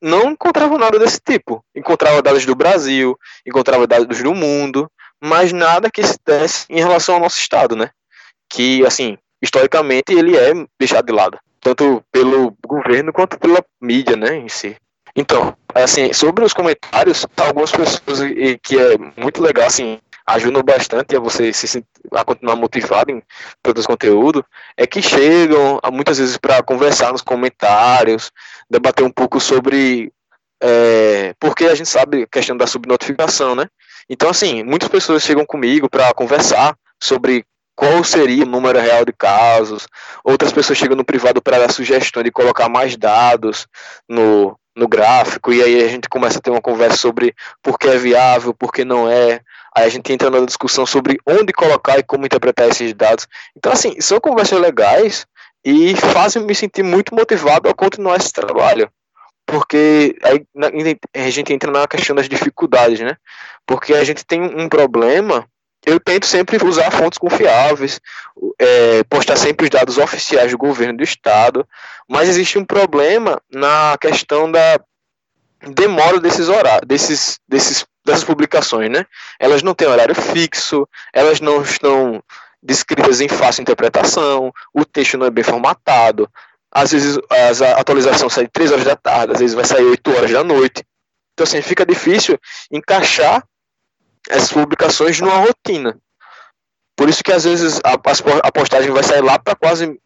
não 0.00 0.32
encontrava 0.32 0.76
nada 0.76 0.98
desse 0.98 1.18
tipo. 1.18 1.64
Encontrava 1.74 2.20
dados 2.20 2.44
do 2.44 2.54
Brasil, 2.54 3.18
encontrava 3.46 3.86
dados 3.86 4.22
do 4.22 4.34
mundo, 4.34 4.90
mas 5.20 5.52
nada 5.52 5.90
que 5.90 6.02
se 6.04 6.18
desse 6.24 6.66
em 6.68 6.78
relação 6.78 7.14
ao 7.14 7.20
nosso 7.22 7.38
estado, 7.38 7.74
né? 7.74 7.90
Que, 8.48 8.84
assim, 8.84 9.16
historicamente 9.42 10.12
ele 10.12 10.36
é 10.36 10.52
deixado 10.78 11.06
de 11.06 11.12
lado, 11.12 11.38
tanto 11.60 12.04
pelo 12.12 12.54
governo 12.66 13.12
quanto 13.12 13.38
pela 13.38 13.64
mídia, 13.80 14.16
né, 14.16 14.36
em 14.36 14.48
si. 14.48 14.76
Então, 15.16 15.56
assim, 15.74 16.12
sobre 16.12 16.44
os 16.44 16.52
comentários, 16.52 17.26
algumas 17.36 17.72
pessoas 17.72 18.20
e, 18.20 18.58
que 18.58 18.78
é 18.78 18.96
muito 19.16 19.42
legal, 19.42 19.66
assim, 19.66 19.98
ajudam 20.26 20.62
bastante 20.62 21.16
a 21.16 21.20
você 21.20 21.52
se 21.52 21.84
a 22.12 22.24
continuar 22.24 22.56
motivado 22.56 23.10
em 23.10 23.22
produzir 23.62 23.86
conteúdo, 23.86 24.44
é 24.76 24.86
que 24.86 25.02
chegam 25.02 25.80
muitas 25.92 26.18
vezes 26.18 26.36
para 26.36 26.62
conversar 26.62 27.12
nos 27.12 27.22
comentários, 27.22 28.30
debater 28.70 29.04
um 29.04 29.10
pouco 29.10 29.40
sobre 29.40 30.12
é, 30.62 31.34
porque 31.38 31.66
a 31.66 31.74
gente 31.74 31.88
sabe 31.88 32.22
a 32.22 32.26
questão 32.26 32.56
da 32.56 32.66
subnotificação, 32.66 33.54
né? 33.54 33.66
Então, 34.08 34.30
assim, 34.30 34.62
muitas 34.62 34.88
pessoas 34.88 35.22
chegam 35.22 35.44
comigo 35.44 35.90
para 35.90 36.12
conversar 36.14 36.74
sobre 37.02 37.44
qual 37.76 38.04
seria 38.04 38.44
o 38.44 38.48
número 38.48 38.78
real 38.78 39.04
de 39.04 39.12
casos. 39.12 39.86
Outras 40.22 40.52
pessoas 40.52 40.78
chegam 40.78 40.96
no 40.96 41.04
privado 41.04 41.42
para 41.42 41.58
dar 41.58 41.72
sugestão 41.72 42.22
de 42.22 42.30
colocar 42.30 42.68
mais 42.68 42.96
dados 42.96 43.66
no, 44.08 44.58
no 44.76 44.88
gráfico, 44.88 45.52
e 45.52 45.62
aí 45.62 45.84
a 45.84 45.88
gente 45.88 46.08
começa 46.08 46.38
a 46.38 46.40
ter 46.40 46.50
uma 46.50 46.60
conversa 46.60 46.96
sobre 46.96 47.34
por 47.62 47.78
que 47.78 47.88
é 47.88 47.96
viável, 47.96 48.52
por 48.52 48.72
que 48.72 48.84
não 48.84 49.08
é. 49.08 49.40
Aí 49.76 49.84
a 49.84 49.88
gente 49.88 50.12
entra 50.12 50.30
na 50.30 50.44
discussão 50.44 50.84
sobre 50.84 51.18
onde 51.26 51.52
colocar 51.52 51.98
e 51.98 52.02
como 52.02 52.26
interpretar 52.26 52.68
esses 52.68 52.92
dados. 52.94 53.28
Então, 53.56 53.72
assim, 53.72 54.00
são 54.00 54.20
conversas 54.20 54.60
legais 54.60 55.26
e 55.64 55.96
fazem 55.96 56.44
me 56.44 56.54
sentir 56.54 56.82
muito 56.82 57.14
motivado 57.14 57.68
a 57.68 57.74
continuar 57.74 58.16
esse 58.16 58.32
trabalho. 58.32 58.90
Porque 59.46 60.16
aí 60.22 60.46
a 61.14 61.30
gente 61.30 61.52
entra 61.52 61.70
na 61.70 61.86
questão 61.86 62.16
das 62.16 62.28
dificuldades, 62.28 63.00
né? 63.00 63.16
Porque 63.66 63.94
a 63.94 64.04
gente 64.04 64.24
tem 64.24 64.42
um 64.42 64.68
problema 64.68 65.46
eu 65.86 66.00
tento 66.00 66.26
sempre 66.26 66.62
usar 66.64 66.90
fontes 66.90 67.18
confiáveis, 67.18 68.00
é, 68.58 69.04
postar 69.04 69.36
sempre 69.36 69.64
os 69.64 69.70
dados 69.70 69.98
oficiais 69.98 70.50
do 70.50 70.58
governo 70.58 70.98
do 70.98 71.04
estado, 71.04 71.66
mas 72.08 72.28
existe 72.28 72.58
um 72.58 72.64
problema 72.64 73.40
na 73.52 73.96
questão 74.00 74.50
da 74.50 74.80
demora 75.72 76.20
desses 76.20 76.48
horários, 76.48 76.86
desses, 76.86 77.38
desses, 77.48 77.86
dessas 78.04 78.24
publicações, 78.24 78.90
né? 78.90 79.06
Elas 79.38 79.62
não 79.62 79.74
têm 79.74 79.88
horário 79.88 80.14
fixo, 80.14 80.88
elas 81.12 81.40
não 81.40 81.62
estão 81.62 82.22
descritas 82.62 83.20
em 83.20 83.28
fácil 83.28 83.62
interpretação, 83.62 84.52
o 84.72 84.84
texto 84.84 85.18
não 85.18 85.26
é 85.26 85.30
bem 85.30 85.44
formatado, 85.44 86.28
às 86.72 86.92
vezes 86.92 87.18
a 87.30 87.80
atualização 87.80 88.28
sai 88.28 88.48
3 88.48 88.72
horas 88.72 88.84
da 88.84 88.96
tarde, 88.96 89.32
às 89.32 89.38
vezes 89.38 89.54
vai 89.54 89.64
sair 89.64 89.84
8 89.84 90.16
horas 90.16 90.30
da 90.30 90.42
noite. 90.42 90.82
Então, 91.32 91.44
assim, 91.44 91.60
fica 91.62 91.84
difícil 91.84 92.38
encaixar 92.70 93.44
essas 94.28 94.52
publicações 94.52 95.20
numa 95.20 95.36
rotina. 95.36 95.98
Por 96.96 97.08
isso 97.08 97.24
que 97.24 97.32
às 97.32 97.44
vezes 97.44 97.80
a, 97.84 97.94
a 97.94 98.52
postagem 98.52 98.90
vai 98.90 99.02
sair 99.02 99.20
lá 99.20 99.38
para 99.38 99.56
quase 99.56 99.98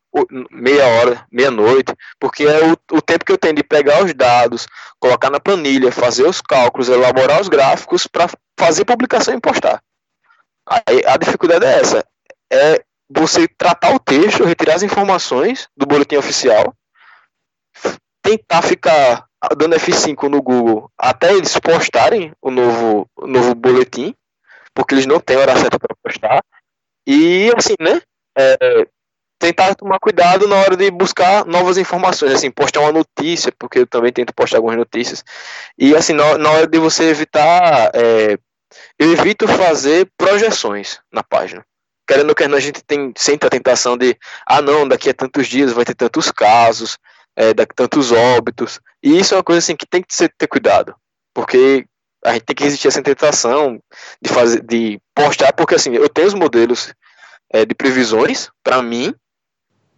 meia 0.50 0.86
hora, 0.86 1.26
meia-noite, 1.30 1.94
porque 2.18 2.44
é 2.44 2.64
o, 2.64 2.96
o, 2.96 3.02
tempo 3.02 3.24
que 3.24 3.32
eu 3.32 3.38
tenho 3.38 3.54
de 3.54 3.62
pegar 3.62 4.02
os 4.02 4.14
dados, 4.14 4.66
colocar 4.98 5.30
na 5.30 5.38
planilha, 5.38 5.92
fazer 5.92 6.24
os 6.24 6.40
cálculos, 6.40 6.88
elaborar 6.88 7.40
os 7.40 7.48
gráficos 7.48 8.06
para 8.06 8.26
fazer 8.58 8.84
publicação 8.84 9.34
e 9.34 9.40
postar. 9.40 9.82
Aí 10.66 11.02
a 11.06 11.16
dificuldade 11.16 11.64
é 11.64 11.80
essa, 11.80 12.04
é 12.50 12.82
você 13.08 13.46
tratar 13.48 13.94
o 13.94 13.98
texto, 13.98 14.44
retirar 14.44 14.74
as 14.74 14.82
informações 14.82 15.68
do 15.76 15.86
boletim 15.86 16.16
oficial, 16.16 16.74
tentar 18.22 18.62
ficar 18.62 19.27
dando 19.56 19.76
F5 19.76 20.28
no 20.28 20.42
Google 20.42 20.90
até 20.98 21.32
eles 21.32 21.58
postarem 21.58 22.32
o 22.42 22.50
novo, 22.50 23.08
o 23.16 23.26
novo 23.26 23.54
boletim, 23.54 24.14
porque 24.74 24.94
eles 24.94 25.06
não 25.06 25.20
têm 25.20 25.36
hora 25.36 25.56
certa 25.56 25.78
para 25.78 25.96
postar. 26.02 26.42
E 27.06 27.52
assim, 27.56 27.74
né? 27.80 28.00
É, 28.36 28.86
tentar 29.38 29.74
tomar 29.74 29.98
cuidado 30.00 30.48
na 30.48 30.56
hora 30.56 30.76
de 30.76 30.90
buscar 30.90 31.44
novas 31.46 31.78
informações, 31.78 32.32
assim, 32.32 32.50
postar 32.50 32.80
uma 32.80 32.92
notícia, 32.92 33.52
porque 33.58 33.80
eu 33.80 33.86
também 33.86 34.12
tento 34.12 34.34
postar 34.34 34.58
algumas 34.58 34.76
notícias. 34.76 35.24
E 35.78 35.94
assim, 35.94 36.12
na, 36.12 36.36
na 36.36 36.50
hora 36.50 36.66
de 36.66 36.78
você 36.78 37.04
evitar. 37.04 37.90
É, 37.94 38.38
eu 38.98 39.12
evito 39.12 39.46
fazer 39.48 40.10
projeções 40.16 41.00
na 41.12 41.22
página. 41.22 41.64
Querendo 42.06 42.34
que 42.34 42.42
a 42.42 42.60
gente 42.60 42.82
tem 42.84 43.12
sempre 43.16 43.46
a 43.46 43.50
tentação 43.50 43.96
de, 43.96 44.16
ah 44.46 44.62
não, 44.62 44.88
daqui 44.88 45.10
a 45.10 45.14
tantos 45.14 45.46
dias 45.46 45.72
vai 45.72 45.84
ter 45.84 45.94
tantos 45.94 46.30
casos, 46.30 46.98
é, 47.38 47.54
daqui 47.54 47.72
tantos 47.72 48.10
óbitos. 48.10 48.80
E 49.00 49.16
isso 49.16 49.32
é 49.32 49.36
uma 49.36 49.44
coisa 49.44 49.60
assim 49.60 49.76
que 49.76 49.86
tem 49.86 50.02
que 50.02 50.12
ser, 50.12 50.28
ter 50.36 50.48
cuidado. 50.48 50.92
Porque 51.32 51.86
a 52.24 52.32
gente 52.32 52.42
tem 52.42 52.56
que 52.56 52.64
resistir 52.64 52.88
a 52.88 52.90
essa 52.90 53.02
tentação 53.02 53.80
de 54.20 54.28
fazer, 54.28 54.60
de 54.60 55.00
postar, 55.14 55.52
porque 55.52 55.76
assim, 55.76 55.94
eu 55.94 56.08
tenho 56.08 56.26
os 56.26 56.34
modelos 56.34 56.92
é, 57.52 57.64
de 57.64 57.76
previsões 57.76 58.50
para 58.64 58.82
mim, 58.82 59.14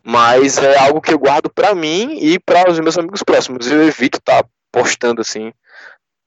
mas 0.05 0.59
é 0.59 0.79
algo 0.81 1.01
que 1.01 1.15
eu 1.15 1.19
guardo 1.19 1.49
para 1.49 1.75
mim 1.75 2.19
e 2.21 2.39
para 2.39 2.71
os 2.71 2.79
meus 2.79 2.99
amigos 2.99 3.23
próximos. 3.23 3.71
Eu 3.71 3.89
evito 3.89 4.19
estar 4.19 4.43
tá 4.43 4.49
postando 4.71 5.23
assim 5.23 5.51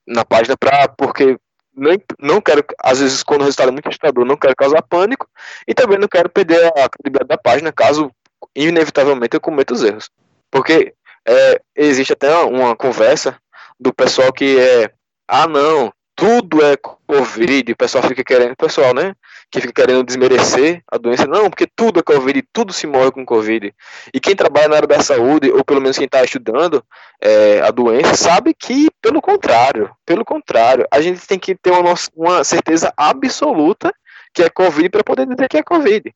na 0.07 0.25
página 0.25 0.57
para 0.57 0.87
porque 0.87 1.37
nem, 1.75 2.01
não 2.19 2.41
quero, 2.41 2.65
às 2.83 2.99
vezes, 2.99 3.21
quando 3.21 3.41
o 3.41 3.43
resultado 3.43 3.69
é 3.69 3.71
muito 3.71 3.87
assustador, 3.87 4.25
não 4.25 4.35
quero 4.35 4.55
causar 4.55 4.81
pânico 4.81 5.29
e 5.67 5.75
também 5.75 5.99
não 5.99 6.07
quero 6.07 6.27
perder 6.27 6.65
a 6.75 6.89
credibilidade 6.89 7.27
da 7.27 7.37
página 7.37 7.71
caso 7.71 8.11
inevitavelmente 8.55 9.35
eu 9.35 9.41
cometa 9.41 9.75
os 9.75 9.83
erros. 9.83 10.09
Porque 10.51 10.93
é, 11.27 11.61
existe 11.75 12.13
até 12.13 12.35
uma 12.37 12.75
conversa 12.75 13.37
do 13.79 13.93
pessoal 13.93 14.31
que 14.31 14.59
é, 14.59 14.91
ah 15.27 15.47
não, 15.47 15.91
tudo 16.15 16.63
é 16.63 16.77
Covid, 16.77 17.71
o 17.71 17.75
pessoal 17.75 18.03
fica 18.03 18.23
querendo, 18.23 18.55
pessoal, 18.55 18.93
né? 18.93 19.15
Que 19.51 19.59
fica 19.59 19.73
querendo 19.73 20.03
desmerecer 20.03 20.81
a 20.91 20.97
doença. 20.97 21.25
Não, 21.25 21.49
porque 21.49 21.67
tudo 21.75 21.99
é 21.99 22.03
Covid, 22.03 22.43
tudo 22.53 22.71
se 22.71 22.85
morre 22.87 23.11
com 23.11 23.25
Covid. 23.25 23.73
E 24.13 24.19
quem 24.19 24.35
trabalha 24.35 24.67
na 24.67 24.75
área 24.77 24.87
da 24.87 25.01
saúde, 25.01 25.51
ou 25.51 25.63
pelo 25.63 25.81
menos 25.81 25.97
quem 25.97 26.05
está 26.05 26.23
estudando 26.23 26.83
é, 27.21 27.61
a 27.61 27.71
doença, 27.71 28.15
sabe 28.15 28.53
que, 28.53 28.89
pelo 29.01 29.21
contrário, 29.21 29.89
pelo 30.05 30.23
contrário, 30.23 30.85
a 30.91 31.01
gente 31.01 31.25
tem 31.27 31.39
que 31.39 31.55
ter 31.55 31.71
uma, 31.71 31.93
uma 32.15 32.43
certeza 32.43 32.93
absoluta 32.95 33.93
que 34.33 34.43
é 34.43 34.49
Covid 34.49 34.89
para 34.89 35.03
poder 35.03 35.27
dizer 35.27 35.47
que 35.47 35.57
é 35.57 35.63
Covid. 35.63 36.13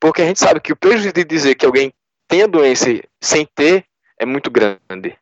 Porque 0.00 0.22
a 0.22 0.26
gente 0.26 0.40
sabe 0.40 0.60
que 0.60 0.72
o 0.72 0.76
prejuízo 0.76 1.12
de 1.12 1.24
dizer 1.24 1.54
que 1.54 1.66
alguém 1.66 1.92
tem 2.28 2.42
a 2.42 2.46
doença 2.46 2.86
sem 3.20 3.46
ter 3.54 3.84
é 4.22 4.26
muito 4.26 4.50
grande. 4.50 5.16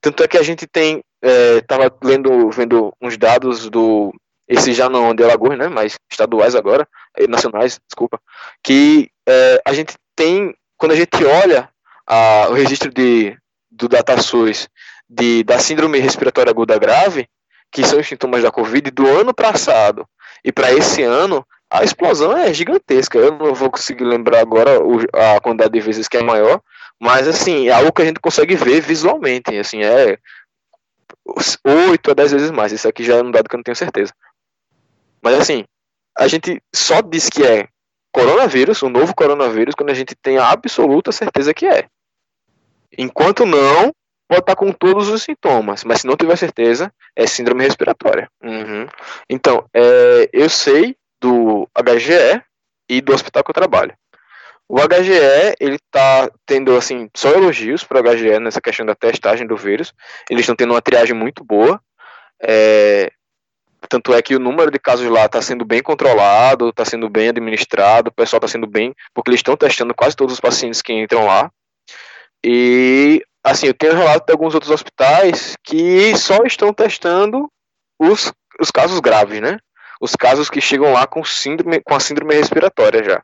Tanto 0.00 0.22
é 0.22 0.28
que 0.28 0.38
a 0.38 0.42
gente 0.42 0.66
tem 0.66 1.02
estava 1.58 1.84
é, 1.84 1.90
lendo, 2.02 2.50
vendo 2.50 2.92
uns 3.00 3.16
dados 3.16 3.70
do 3.70 4.12
esse 4.48 4.74
já 4.74 4.88
não 4.88 5.14
de 5.14 5.22
Alagoas, 5.22 5.56
né, 5.56 5.68
mas 5.68 5.96
estaduais 6.10 6.54
agora, 6.54 6.86
eh, 7.16 7.26
nacionais, 7.26 7.80
desculpa, 7.86 8.20
que 8.62 9.08
é, 9.26 9.62
a 9.64 9.72
gente 9.72 9.94
tem, 10.14 10.54
quando 10.76 10.92
a 10.92 10.96
gente 10.96 11.24
olha 11.24 11.70
a, 12.06 12.48
o 12.50 12.52
registro 12.52 12.92
de, 12.92 13.34
do 13.70 13.88
DataSUS 13.88 14.68
de, 15.08 15.42
da 15.44 15.58
síndrome 15.58 16.00
respiratória 16.00 16.50
aguda 16.50 16.76
grave, 16.76 17.28
que 17.70 17.84
são 17.84 18.00
os 18.00 18.06
sintomas 18.06 18.42
da 18.42 18.50
Covid, 18.50 18.90
do 18.90 19.06
ano 19.06 19.32
passado 19.32 20.06
e 20.44 20.52
para 20.52 20.72
esse 20.72 21.02
ano, 21.02 21.46
a 21.70 21.82
explosão 21.82 22.36
é 22.36 22.52
gigantesca. 22.52 23.18
Eu 23.18 23.38
não 23.38 23.54
vou 23.54 23.70
conseguir 23.70 24.04
lembrar 24.04 24.40
agora 24.40 24.72
a 25.14 25.40
quantidade 25.40 25.72
de 25.72 25.80
vezes 25.80 26.08
que 26.08 26.18
é 26.18 26.22
maior, 26.22 26.60
mas 27.02 27.26
assim, 27.26 27.66
é 27.66 27.72
algo 27.72 27.92
que 27.92 28.00
a 28.00 28.04
gente 28.04 28.20
consegue 28.20 28.54
ver 28.54 28.80
visualmente, 28.80 29.58
assim, 29.58 29.82
é 29.82 30.16
8 31.90 32.10
a 32.12 32.14
10 32.14 32.30
vezes 32.30 32.50
mais. 32.52 32.70
Isso 32.70 32.86
aqui 32.86 33.02
já 33.02 33.16
é 33.16 33.22
um 33.24 33.30
dado 33.32 33.48
que 33.48 33.56
eu 33.56 33.58
não 33.58 33.64
tenho 33.64 33.74
certeza. 33.74 34.14
Mas 35.20 35.36
assim, 35.36 35.64
a 36.16 36.28
gente 36.28 36.62
só 36.72 37.00
diz 37.00 37.28
que 37.28 37.44
é 37.44 37.66
coronavírus, 38.12 38.84
um 38.84 38.88
novo 38.88 39.12
coronavírus, 39.16 39.74
quando 39.74 39.90
a 39.90 39.94
gente 39.94 40.14
tem 40.14 40.38
a 40.38 40.48
absoluta 40.48 41.10
certeza 41.10 41.52
que 41.52 41.66
é. 41.66 41.88
Enquanto 42.96 43.44
não, 43.44 43.92
pode 44.28 44.42
estar 44.42 44.54
com 44.54 44.70
todos 44.70 45.08
os 45.08 45.24
sintomas, 45.24 45.82
mas 45.82 46.02
se 46.02 46.06
não 46.06 46.16
tiver 46.16 46.36
certeza, 46.36 46.94
é 47.16 47.26
síndrome 47.26 47.64
respiratória. 47.64 48.30
Uhum. 48.40 48.86
Então, 49.28 49.68
é, 49.74 50.30
eu 50.32 50.48
sei 50.48 50.96
do 51.20 51.68
HGE 51.74 52.40
e 52.88 53.00
do 53.00 53.12
hospital 53.12 53.42
que 53.42 53.50
eu 53.50 53.54
trabalho. 53.54 53.92
O 54.72 54.78
HGE, 54.80 55.54
ele 55.60 55.78
tá 55.90 56.30
tendo, 56.46 56.74
assim, 56.74 57.10
só 57.14 57.28
elogios 57.28 57.84
para 57.84 58.00
o 58.00 58.02
HGE 58.02 58.38
nessa 58.38 58.58
questão 58.58 58.86
da 58.86 58.94
testagem 58.94 59.46
do 59.46 59.54
vírus. 59.54 59.92
Eles 60.30 60.44
estão 60.44 60.56
tendo 60.56 60.72
uma 60.72 60.80
triagem 60.80 61.14
muito 61.14 61.44
boa. 61.44 61.78
É, 62.42 63.12
tanto 63.86 64.14
é 64.14 64.22
que 64.22 64.34
o 64.34 64.38
número 64.38 64.70
de 64.70 64.78
casos 64.78 65.06
lá 65.10 65.26
está 65.26 65.42
sendo 65.42 65.62
bem 65.66 65.82
controlado, 65.82 66.70
está 66.70 66.86
sendo 66.86 67.10
bem 67.10 67.28
administrado, 67.28 68.08
o 68.08 68.14
pessoal 68.14 68.38
está 68.38 68.48
sendo 68.48 68.66
bem, 68.66 68.94
porque 69.12 69.28
eles 69.28 69.40
estão 69.40 69.58
testando 69.58 69.94
quase 69.94 70.16
todos 70.16 70.32
os 70.32 70.40
pacientes 70.40 70.80
que 70.80 70.94
entram 70.94 71.26
lá. 71.26 71.50
E, 72.42 73.22
assim, 73.44 73.66
eu 73.66 73.74
tenho 73.74 73.92
relato 73.94 74.24
de 74.24 74.32
alguns 74.32 74.54
outros 74.54 74.72
hospitais 74.72 75.54
que 75.62 76.16
só 76.16 76.44
estão 76.44 76.72
testando 76.72 77.46
os, 77.98 78.32
os 78.58 78.70
casos 78.70 79.00
graves, 79.00 79.38
né? 79.38 79.58
Os 80.00 80.16
casos 80.16 80.48
que 80.48 80.62
chegam 80.62 80.94
lá 80.94 81.06
com 81.06 81.22
síndrome, 81.22 81.78
com 81.82 81.94
a 81.94 82.00
síndrome 82.00 82.34
respiratória 82.34 83.04
já. 83.04 83.22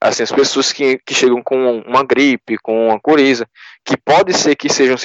Assim, 0.00 0.22
as 0.22 0.32
pessoas 0.32 0.72
que, 0.72 0.98
que 1.04 1.14
chegam 1.14 1.42
com 1.42 1.78
uma 1.80 2.04
gripe, 2.04 2.56
com 2.62 2.88
uma 2.88 3.00
coriza, 3.00 3.46
que 3.84 3.96
pode 3.96 4.32
ser 4.32 4.56
que 4.56 4.68
sejam 4.68 4.96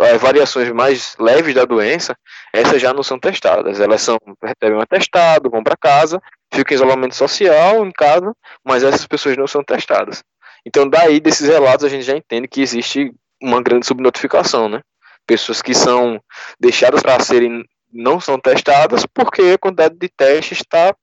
é, 0.00 0.18
variações 0.18 0.70
mais 0.70 1.16
leves 1.18 1.54
da 1.54 1.64
doença, 1.64 2.16
essas 2.52 2.80
já 2.80 2.92
não 2.92 3.02
são 3.02 3.18
testadas. 3.18 3.80
Elas 3.80 4.02
são 4.02 4.18
recebem 4.42 4.78
um 4.78 4.82
atestado, 4.82 5.50
vão 5.50 5.62
para 5.62 5.76
casa, 5.76 6.20
ficam 6.52 6.74
em 6.74 6.76
isolamento 6.76 7.14
social 7.14 7.84
em 7.84 7.92
casa, 7.92 8.32
mas 8.64 8.82
essas 8.82 9.06
pessoas 9.06 9.36
não 9.36 9.46
são 9.46 9.62
testadas. 9.62 10.22
Então, 10.66 10.88
daí 10.88 11.20
desses 11.20 11.48
relatos 11.48 11.84
a 11.84 11.88
gente 11.88 12.04
já 12.04 12.16
entende 12.16 12.48
que 12.48 12.60
existe 12.60 13.12
uma 13.40 13.62
grande 13.62 13.86
subnotificação, 13.86 14.68
né? 14.68 14.80
Pessoas 15.26 15.62
que 15.62 15.74
são 15.74 16.20
deixadas 16.58 17.02
para 17.02 17.20
serem 17.20 17.64
não 17.92 18.20
são 18.20 18.38
testadas 18.38 19.06
porque 19.06 19.42
a 19.54 19.58
quantidade 19.58 19.96
de 19.96 20.08
testes 20.08 20.58
está 20.58 20.94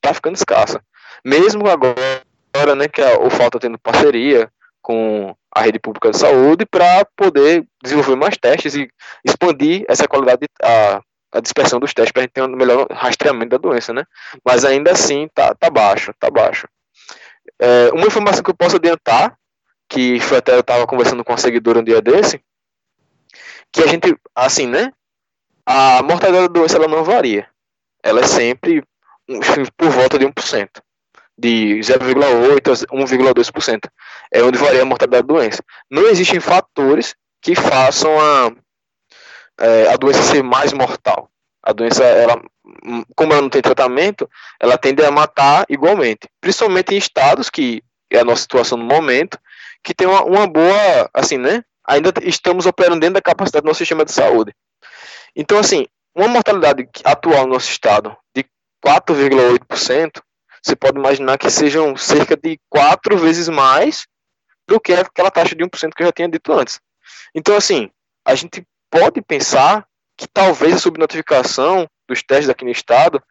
tá 0.00 0.12
ficando 0.12 0.36
escassa. 0.36 0.82
Mesmo 1.24 1.68
agora 1.68 2.22
agora, 2.64 2.74
né, 2.74 2.88
que 2.88 3.02
a 3.02 3.20
UFAL 3.20 3.46
está 3.46 3.58
tendo 3.58 3.78
parceria 3.78 4.50
com 4.80 5.36
a 5.54 5.60
rede 5.60 5.78
pública 5.78 6.10
de 6.10 6.18
saúde 6.18 6.66
para 6.66 7.04
poder 7.16 7.66
desenvolver 7.82 8.16
mais 8.16 8.36
testes 8.36 8.74
e 8.74 8.88
expandir 9.24 9.84
essa 9.88 10.08
qualidade, 10.08 10.46
a, 10.62 11.00
a 11.32 11.40
dispersão 11.40 11.78
dos 11.78 11.92
testes 11.92 12.12
para 12.12 12.22
a 12.22 12.24
gente 12.24 12.32
ter 12.32 12.42
um 12.42 12.48
melhor 12.48 12.86
rastreamento 12.90 13.50
da 13.50 13.58
doença, 13.58 13.92
né? 13.92 14.04
Mas 14.44 14.64
ainda 14.64 14.92
assim 14.92 15.28
tá, 15.34 15.54
tá 15.54 15.70
baixo, 15.70 16.12
tá 16.18 16.30
baixo. 16.30 16.66
É, 17.60 17.90
uma 17.92 18.06
informação 18.06 18.42
que 18.42 18.50
eu 18.50 18.56
posso 18.56 18.76
adiantar, 18.76 19.36
que 19.88 20.18
foi 20.20 20.38
até 20.38 20.54
eu 20.54 20.60
estava 20.60 20.86
conversando 20.86 21.22
com 21.22 21.32
uma 21.32 21.38
seguidora 21.38 21.78
um 21.80 21.84
dia 21.84 22.00
desse, 22.00 22.40
que 23.70 23.82
a 23.82 23.86
gente, 23.86 24.16
assim, 24.34 24.66
né? 24.66 24.92
A 25.66 26.02
mortalidade 26.02 26.48
da 26.48 26.52
doença 26.60 26.76
ela 26.76 26.88
não 26.88 27.04
varia. 27.04 27.48
Ela 28.02 28.20
é 28.20 28.26
sempre 28.26 28.82
por 29.76 29.88
volta 29.90 30.18
de 30.18 30.26
1% 30.26 30.83
de 31.36 31.80
0,8% 31.80 32.84
a 32.84 32.94
1,2%. 32.94 33.90
É 34.32 34.42
onde 34.42 34.58
varia 34.58 34.82
a 34.82 34.84
mortalidade 34.84 35.26
da 35.26 35.34
doença. 35.34 35.62
Não 35.90 36.06
existem 36.06 36.40
fatores 36.40 37.14
que 37.42 37.54
façam 37.54 38.18
a, 38.18 38.52
é, 39.60 39.88
a 39.88 39.96
doença 39.96 40.22
ser 40.22 40.42
mais 40.42 40.72
mortal. 40.72 41.28
A 41.62 41.72
doença, 41.72 42.04
ela, 42.04 42.40
como 43.16 43.32
ela 43.32 43.42
não 43.42 43.48
tem 43.48 43.62
tratamento, 43.62 44.28
ela 44.60 44.76
tende 44.76 45.04
a 45.04 45.10
matar 45.10 45.64
igualmente. 45.68 46.28
Principalmente 46.40 46.94
em 46.94 46.98
estados, 46.98 47.48
que 47.48 47.82
é 48.10 48.20
a 48.20 48.24
nossa 48.24 48.42
situação 48.42 48.78
no 48.78 48.84
momento, 48.84 49.38
que 49.82 49.94
tem 49.94 50.06
uma, 50.06 50.22
uma 50.24 50.46
boa, 50.46 51.10
assim, 51.12 51.38
né? 51.38 51.62
Ainda 51.86 52.12
estamos 52.22 52.66
operando 52.66 53.00
dentro 53.00 53.14
da 53.14 53.22
capacidade 53.22 53.62
do 53.62 53.68
nosso 53.68 53.78
sistema 53.78 54.04
de 54.04 54.12
saúde. 54.12 54.54
Então, 55.36 55.58
assim, 55.58 55.86
uma 56.14 56.28
mortalidade 56.28 56.88
atual 57.04 57.46
no 57.46 57.54
nosso 57.54 57.70
estado 57.70 58.16
de 58.34 58.44
4,8%, 58.84 60.22
você 60.64 60.74
pode 60.74 60.98
imaginar 60.98 61.36
que 61.36 61.50
sejam 61.50 61.94
cerca 61.96 62.36
de 62.36 62.58
quatro 62.70 63.18
vezes 63.18 63.48
mais 63.48 64.06
do 64.66 64.80
que 64.80 64.94
aquela 64.94 65.30
taxa 65.30 65.54
de 65.54 65.62
1% 65.62 65.92
que 65.94 66.02
eu 66.02 66.06
já 66.06 66.12
tinha 66.12 66.28
dito 66.28 66.52
antes. 66.52 66.80
Então, 67.34 67.54
assim, 67.54 67.90
a 68.24 68.34
gente 68.34 68.66
pode 68.90 69.20
pensar 69.20 69.86
que 70.16 70.26
talvez 70.26 70.74
a 70.74 70.78
subnotificação 70.78 71.86
dos 72.08 72.22
testes 72.22 72.48
aqui 72.48 72.64
no 72.64 72.70
estado 72.70 73.22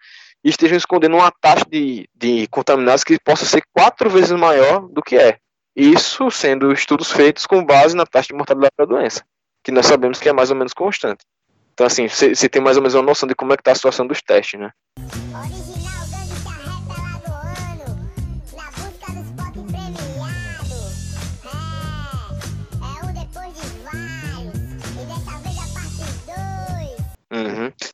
estejam 0.44 0.78
escondendo 0.78 1.16
uma 1.16 1.32
taxa 1.32 1.66
de, 1.68 2.08
de 2.14 2.48
contaminados 2.48 3.04
que 3.04 3.18
possa 3.20 3.46
ser 3.46 3.64
quatro 3.74 4.10
vezes 4.10 4.32
maior 4.32 4.88
do 4.90 5.02
que 5.02 5.18
é. 5.18 5.38
Isso 5.76 6.30
sendo 6.30 6.72
estudos 6.72 7.12
feitos 7.12 7.48
com 7.48 7.66
base 7.66 7.96
na 7.96 8.06
taxa 8.06 8.28
de 8.28 8.36
mortalidade 8.36 8.74
da 8.78 8.86
doença, 8.86 9.24
que 9.64 9.72
nós 9.72 9.88
sabemos 9.88 10.20
que 10.20 10.30
é 10.30 10.34
mais 10.34 10.52
ou 10.52 10.56
menos 10.56 10.74
constante. 10.74 11.26
Então, 11.74 11.88
assim, 11.88 12.08
você 12.08 12.48
tem 12.48 12.62
mais 12.62 12.78
ou 12.78 12.84
menos 12.84 12.94
uma 12.94 13.02
noção 13.02 13.28
de 13.28 13.34
como 13.34 13.54
é 13.54 13.58
que 13.58 13.62
está 13.62 13.72
a 13.72 13.76
situação 13.76 14.06
dos 14.06 14.22
testes, 14.22 14.60
né? 14.60 14.70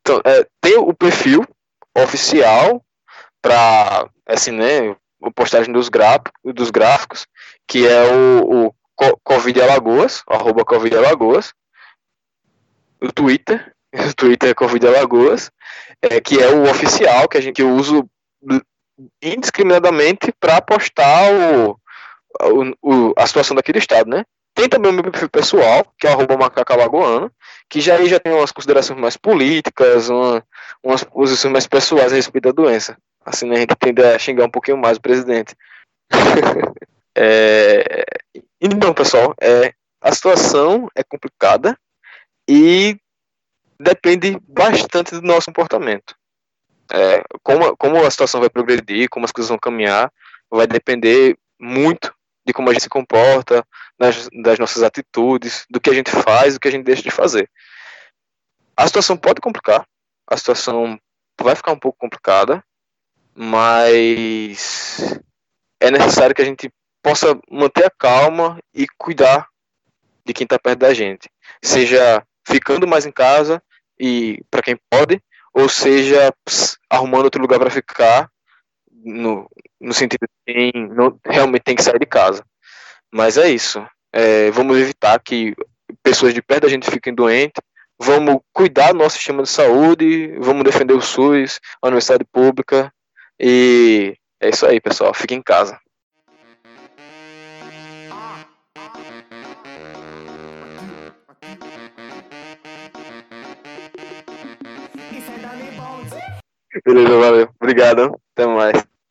Então, 0.09 0.21
é, 0.25 0.43
tem 0.59 0.75
o 0.75 0.91
perfil 0.91 1.45
oficial 1.95 2.83
para 3.39 4.09
assim, 4.25 4.49
né, 4.49 4.95
a 5.21 5.31
postagem 5.31 5.71
dos, 5.71 5.87
dos 6.43 6.71
gráficos, 6.71 7.27
que 7.67 7.87
é 7.87 8.11
o, 8.11 8.65
o 8.65 8.73
Covid 9.23 9.61
Alagoas, 9.61 10.23
arroba 10.27 10.65
Covid 10.65 10.97
Alagoas, 10.97 11.53
o 12.99 13.11
Twitter, 13.11 13.71
o 13.93 14.15
Twitter 14.15 14.49
é 14.49 14.53
Covid 14.55 14.87
Alagoas, 14.87 15.51
é, 16.01 16.19
que 16.19 16.41
é 16.41 16.47
o 16.47 16.63
oficial 16.63 17.29
que 17.29 17.37
a 17.37 17.41
gente 17.41 17.57
que 17.57 17.61
eu 17.61 17.69
uso 17.69 18.09
indiscriminadamente 19.21 20.33
para 20.39 20.59
postar 20.59 21.31
o, 21.31 21.79
o, 22.41 22.73
o, 22.81 23.13
a 23.15 23.27
situação 23.27 23.55
daquele 23.55 23.77
estado, 23.77 24.09
né? 24.09 24.25
Tem 24.59 24.67
também 24.67 24.91
o 24.91 24.93
meu 24.93 25.03
perfil 25.05 25.29
pessoal, 25.29 25.85
que 25.97 26.05
é 26.05 26.11
arroba 26.11 26.51
que 27.69 27.79
já 27.79 27.95
aí 27.95 28.09
já 28.09 28.19
tem 28.19 28.33
umas 28.33 28.51
considerações 28.51 28.99
mais 28.99 29.15
políticas, 29.15 30.09
uma, 30.09 30.45
umas 30.83 31.01
posições 31.01 31.53
mais 31.53 31.65
pessoais 31.65 32.11
a 32.11 32.15
respeito 32.17 32.43
da 32.43 32.51
doença. 32.51 32.97
Assim, 33.25 33.47
né, 33.47 33.55
a 33.55 33.59
gente 33.59 33.75
tende 33.77 34.03
a 34.03 34.19
xingar 34.19 34.43
um 34.43 34.49
pouquinho 34.49 34.77
mais 34.77 34.97
o 34.97 35.01
presidente. 35.01 35.55
é, 37.15 38.03
então, 38.59 38.93
pessoal, 38.93 39.33
é, 39.39 39.73
a 40.01 40.11
situação 40.11 40.89
é 40.93 41.05
complicada 41.05 41.79
e 42.45 42.99
depende 43.79 44.37
bastante 44.45 45.11
do 45.11 45.21
nosso 45.21 45.45
comportamento. 45.45 46.17
É, 46.91 47.23
como, 47.41 47.77
como 47.77 48.05
a 48.05 48.11
situação 48.11 48.41
vai 48.41 48.49
progredir, 48.49 49.07
como 49.07 49.23
as 49.23 49.31
coisas 49.31 49.47
vão 49.47 49.57
caminhar, 49.57 50.11
vai 50.51 50.67
depender 50.67 51.37
muito 51.57 52.13
de 52.49 52.53
como 52.53 52.69
a 52.69 52.73
gente 52.73 52.81
se 52.81 52.89
comporta, 52.89 53.63
das, 53.97 54.27
das 54.41 54.57
nossas 54.57 54.81
atitudes, 54.81 55.67
do 55.69 55.79
que 55.79 55.89
a 55.89 55.93
gente 55.93 56.09
faz, 56.09 56.55
do 56.55 56.59
que 56.59 56.67
a 56.67 56.71
gente 56.71 56.83
deixa 56.83 57.03
de 57.03 57.11
fazer. 57.11 57.47
A 58.75 58.87
situação 58.87 59.15
pode 59.15 59.39
complicar, 59.39 59.85
a 60.27 60.35
situação 60.35 60.99
vai 61.39 61.55
ficar 61.55 61.71
um 61.71 61.79
pouco 61.79 61.99
complicada, 61.99 62.63
mas 63.35 65.19
é 65.79 65.91
necessário 65.91 66.33
que 66.33 66.41
a 66.41 66.45
gente 66.45 66.73
possa 67.03 67.39
manter 67.51 67.85
a 67.85 67.91
calma 67.91 68.57
e 68.73 68.87
cuidar 68.97 69.47
de 70.25 70.33
quem 70.33 70.45
está 70.45 70.57
perto 70.57 70.79
da 70.79 70.93
gente, 70.93 71.29
seja 71.63 72.25
ficando 72.47 72.87
mais 72.87 73.05
em 73.05 73.11
casa 73.11 73.61
e 73.99 74.43
para 74.49 74.63
quem 74.63 74.75
pode, 74.89 75.21
ou 75.53 75.69
seja 75.69 76.33
arrumando 76.89 77.25
outro 77.25 77.41
lugar 77.41 77.59
para 77.59 77.69
ficar 77.69 78.27
no, 79.03 79.49
no 79.79 79.93
sentido 79.93 80.25
de 80.27 80.53
quem 80.53 80.71
não, 80.89 81.17
realmente 81.25 81.63
tem 81.63 81.75
que 81.75 81.83
sair 81.83 81.99
de 81.99 82.05
casa. 82.05 82.43
Mas 83.11 83.37
é 83.37 83.49
isso. 83.49 83.85
É, 84.13 84.51
vamos 84.51 84.77
evitar 84.77 85.19
que 85.19 85.55
pessoas 86.03 86.33
de 86.33 86.41
perto 86.41 86.63
da 86.63 86.69
gente 86.69 86.89
fiquem 86.89 87.13
doentes. 87.13 87.61
Vamos 88.01 88.41
cuidar 88.53 88.91
do 88.91 88.99
nosso 88.99 89.17
sistema 89.17 89.43
de 89.43 89.49
saúde. 89.49 90.37
Vamos 90.39 90.63
defender 90.63 90.93
o 90.93 91.01
SUS, 91.01 91.59
a 91.81 91.87
universidade 91.87 92.23
pública. 92.31 92.93
E 93.39 94.15
é 94.39 94.49
isso 94.49 94.65
aí, 94.65 94.79
pessoal. 94.79 95.13
Fiquem 95.13 95.39
em 95.39 95.43
casa. 95.43 95.79
Beleza, 106.85 107.17
valeu. 107.19 107.49
Obrigado. 107.59 108.19
Até 108.33 108.47
mais. 108.47 108.88